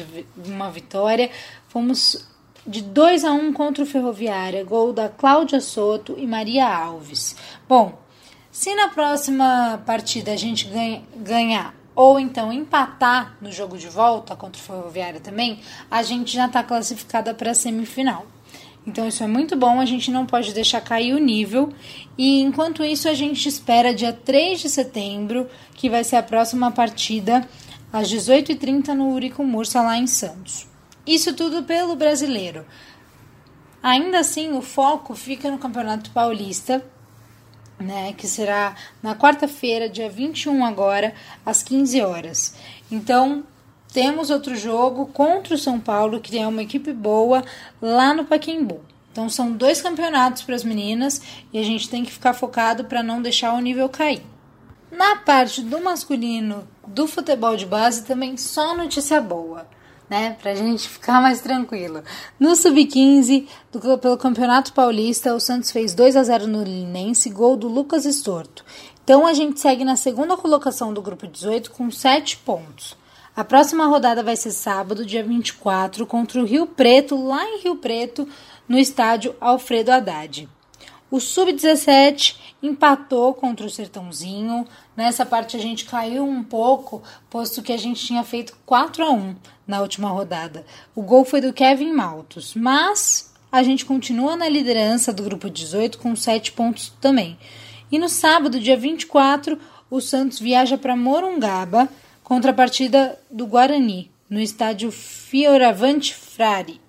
[0.46, 1.32] uma vitória.
[1.70, 2.28] Fomos
[2.68, 7.38] de 2 a 1 contra o Ferroviária, gol da Cláudia Soto e Maria Alves.
[7.68, 7.98] Bom,
[8.60, 14.36] se na próxima partida a gente ganha, ganhar ou então empatar no jogo de volta
[14.36, 18.28] contra o Ferroviária também, a gente já está classificada para a semifinal.
[18.86, 21.72] Então isso é muito bom, a gente não pode deixar cair o nível.
[22.18, 26.70] E enquanto isso, a gente espera dia 3 de setembro, que vai ser a próxima
[26.70, 27.48] partida,
[27.94, 30.68] às 18h30 no Urico Mursa, lá em Santos.
[31.08, 32.66] Isso tudo pelo brasileiro.
[33.82, 36.84] Ainda assim, o foco fica no Campeonato Paulista,
[37.80, 41.14] né, que será na quarta-feira, dia 21 agora,
[41.46, 42.56] às 15 horas.
[42.92, 43.44] Então,
[43.92, 47.44] temos outro jogo contra o São Paulo, que tem uma equipe boa
[47.82, 48.82] lá no Paquembu.
[49.12, 51.22] Então, são dois campeonatos para as meninas
[51.52, 54.22] e a gente tem que ficar focado para não deixar o nível cair.
[54.92, 59.68] Na parte do masculino do futebol de base, também só notícia boa
[60.10, 60.36] né?
[60.42, 62.04] Pra gente ficar mais tranquilo.
[62.40, 63.48] No Sub-15,
[64.02, 68.66] pelo Campeonato Paulista, o Santos fez 2 a 0 no Linense, gol do Lucas Estorto.
[69.04, 72.98] Então a gente segue na segunda colocação do grupo 18 com 7 pontos.
[73.36, 77.78] A próxima rodada vai ser sábado, dia 24, contra o Rio Preto, lá em Rio
[77.78, 78.28] Preto,
[78.68, 80.50] no estádio Alfredo Haddad.
[81.10, 84.68] O Sub-17 empatou contra o Sertãozinho.
[84.96, 89.10] Nessa parte a gente caiu um pouco, posto que a gente tinha feito 4 a
[89.10, 89.36] 1
[89.70, 90.66] na última rodada.
[90.96, 96.00] O gol foi do Kevin Maltos, mas a gente continua na liderança do grupo 18
[96.00, 97.38] com 7 pontos também.
[97.92, 99.60] E no sábado, dia 24,
[99.90, 101.88] o Santos viaja para Morungaba
[102.24, 106.82] contra a partida do Guarani, no estádio Fioravante Frari.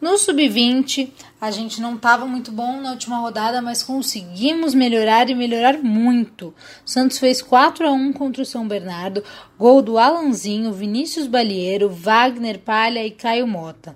[0.00, 5.34] No sub-20, a gente não estava muito bom na última rodada, mas conseguimos melhorar e
[5.34, 6.54] melhorar muito.
[6.86, 9.22] Santos fez 4 a 1 contra o São Bernardo,
[9.58, 13.94] gol do Alanzinho, Vinícius Balieiro, Wagner Palha e Caio Mota.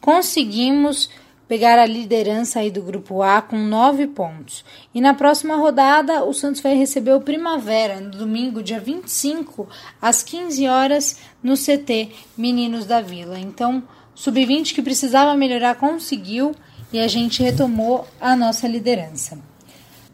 [0.00, 1.10] Conseguimos
[1.46, 4.64] pegar a liderança aí do grupo A com 9 pontos.
[4.94, 9.68] E na próxima rodada, o Santos vai receber o Primavera, no domingo, dia 25,
[10.00, 13.38] às 15 horas, no CT Meninos da Vila.
[13.38, 13.82] Então,
[14.14, 16.54] Sub-20 que precisava melhorar conseguiu
[16.92, 19.38] e a gente retomou a nossa liderança.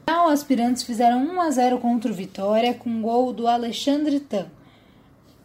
[0.09, 4.47] Os aspirantes fizeram 1 a 0 contra o Vitória com gol do Alexandre Tan.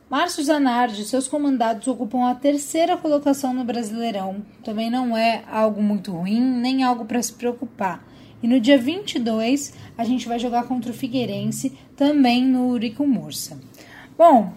[0.10, 4.44] Márcio Zanardi e seus comandados ocupam a terceira colocação no Brasileirão.
[4.64, 8.06] Também não é algo muito ruim, nem algo para se preocupar.
[8.42, 13.60] E no dia 22, a gente vai jogar contra o Figueirense, também no Urico Mursa.
[14.18, 14.54] Bom,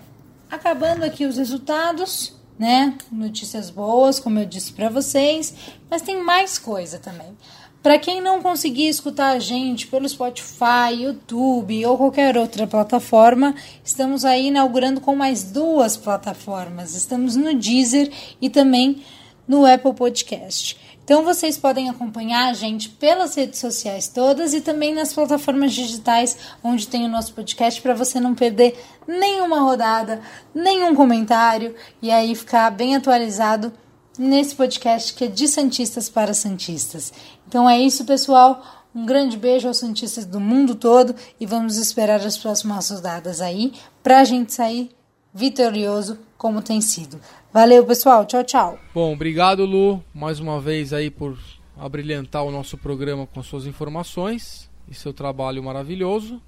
[0.51, 2.95] acabando aqui os resultados, né?
[3.13, 5.55] Notícias boas, como eu disse para vocês,
[5.91, 7.37] mas tem mais coisa também.
[7.83, 13.55] Para quem não conseguir escutar a gente pelo Spotify, YouTube ou qualquer outra plataforma,
[13.85, 16.95] estamos aí inaugurando com mais duas plataformas.
[16.95, 18.11] Estamos no Deezer
[18.43, 19.03] e também
[19.47, 20.77] no Apple Podcast.
[21.09, 26.37] Então vocês podem acompanhar a gente pelas redes sociais todas e também nas plataformas digitais
[26.63, 30.21] onde tem o nosso podcast para você não perder nenhuma rodada,
[30.55, 33.73] nenhum comentário e aí ficar bem atualizado
[34.19, 37.11] nesse podcast que é de Santistas para Santistas.
[37.49, 38.63] Então é isso, pessoal.
[38.95, 43.73] Um grande beijo aos Santistas do mundo todo e vamos esperar as próximas rodadas aí
[44.03, 44.91] para a gente sair
[45.33, 47.19] vitorioso como tem sido.
[47.53, 48.27] Valeu, pessoal.
[48.27, 48.79] Tchau, tchau.
[48.95, 51.39] Bom, obrigado, Lu, mais uma vez aí por
[51.79, 56.43] abrilhantar o nosso programa com suas informações e seu trabalho maravilhoso.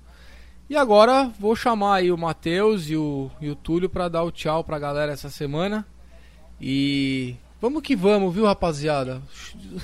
[0.69, 4.31] E agora vou chamar aí o Matheus e o, e o Túlio para dar o
[4.31, 5.87] tchau pra galera essa semana.
[6.61, 9.23] E vamos que vamos, viu, rapaziada?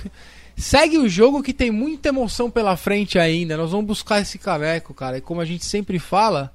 [0.55, 3.57] Segue o jogo que tem muita emoção pela frente ainda.
[3.57, 5.17] Nós vamos buscar esse caneco, cara.
[5.17, 6.53] E como a gente sempre fala,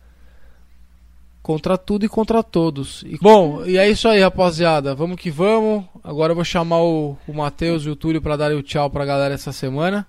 [1.43, 3.03] contra tudo e contra todos.
[3.07, 4.95] E, bom, e é isso aí, rapaziada.
[4.95, 5.85] Vamos que vamos.
[6.03, 9.05] Agora eu vou chamar o, o Matheus e o Túlio para darem o tchau pra
[9.05, 10.07] galera essa semana.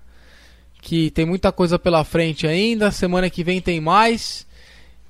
[0.80, 2.90] Que tem muita coisa pela frente ainda.
[2.90, 4.46] Semana que vem tem mais.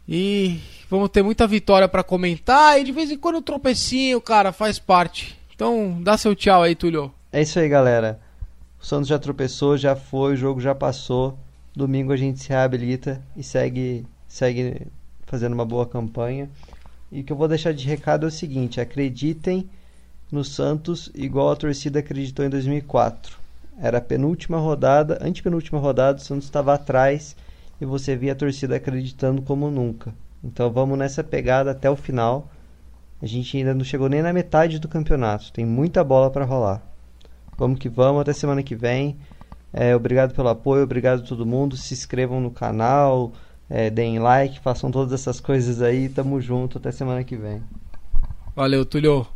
[0.09, 2.81] E vamos ter muita vitória para comentar.
[2.81, 5.39] E de vez em quando um tropecinho, cara, faz parte.
[5.55, 7.13] Então, dá seu tchau aí, Túlio.
[7.33, 8.21] É isso aí, galera.
[8.81, 11.39] O Santos já tropeçou, já foi, o jogo já passou.
[11.75, 14.87] Domingo a gente se reabilita e segue, segue
[15.35, 16.49] fazendo uma boa campanha.
[17.11, 19.69] E o que eu vou deixar de recado é o seguinte: acreditem
[20.31, 23.37] no Santos igual a torcida acreditou em 2004.
[23.77, 27.35] Era a penúltima rodada, antepenúltima rodada, o Santos estava atrás
[27.81, 30.15] e você via a torcida acreditando como nunca.
[30.43, 32.49] Então vamos nessa pegada até o final.
[33.21, 36.81] A gente ainda não chegou nem na metade do campeonato, tem muita bola para rolar.
[37.59, 39.17] Vamos que vamos, até semana que vem.
[39.73, 41.77] É, obrigado pelo apoio, obrigado a todo mundo.
[41.77, 43.33] Se inscrevam no canal,
[43.69, 46.09] é, deem like, façam todas essas coisas aí.
[46.09, 47.63] Tamo junto, até semana que vem.
[48.55, 49.27] Valeu, Tulio.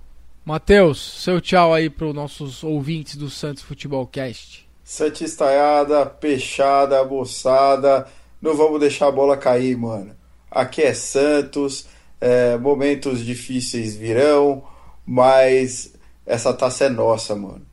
[0.44, 4.68] Matheus, seu tchau aí para os nossos ouvintes do Santos Futebol Cast.
[4.82, 8.06] Santistaiada, peixada, moçada,
[8.40, 10.16] não vamos deixar a bola cair, mano.
[10.50, 11.86] Aqui é Santos,
[12.20, 14.64] é, momentos difíceis virão,
[15.04, 15.94] mas
[16.24, 17.68] essa taça é nossa, mano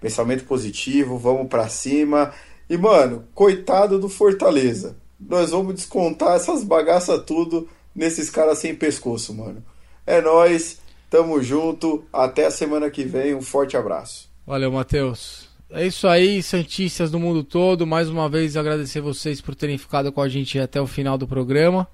[0.00, 2.32] pensamento positivo, vamos para cima.
[2.68, 4.96] E, mano, coitado do Fortaleza.
[5.18, 9.62] Nós vamos descontar essas bagaças tudo nesses caras sem pescoço, mano.
[10.06, 10.78] É nós,
[11.10, 14.28] tamo junto, até a semana que vem, um forte abraço.
[14.46, 15.48] Valeu, Matheus.
[15.70, 17.86] É isso aí, Santistas do mundo todo.
[17.86, 21.28] Mais uma vez agradecer vocês por terem ficado com a gente até o final do
[21.28, 21.86] programa.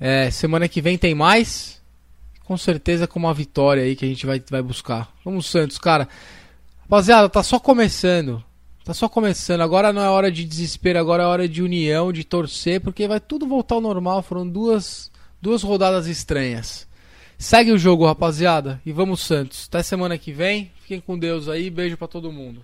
[0.00, 1.80] É, semana que vem tem mais.
[2.44, 5.12] Com certeza com uma vitória aí que a gente vai, vai buscar.
[5.24, 6.08] Vamos, Santos, cara.
[6.80, 8.42] Rapaziada, tá só começando.
[8.84, 9.60] Tá só começando.
[9.60, 13.20] Agora não é hora de desespero, agora é hora de união, de torcer, porque vai
[13.20, 14.22] tudo voltar ao normal.
[14.22, 15.10] Foram duas,
[15.40, 16.88] duas rodadas estranhas.
[17.38, 18.80] Segue o jogo, rapaziada.
[18.84, 19.66] E vamos, Santos.
[19.68, 20.70] Até semana que vem.
[20.80, 21.70] Fiquem com Deus aí.
[21.70, 22.62] Beijo para todo mundo.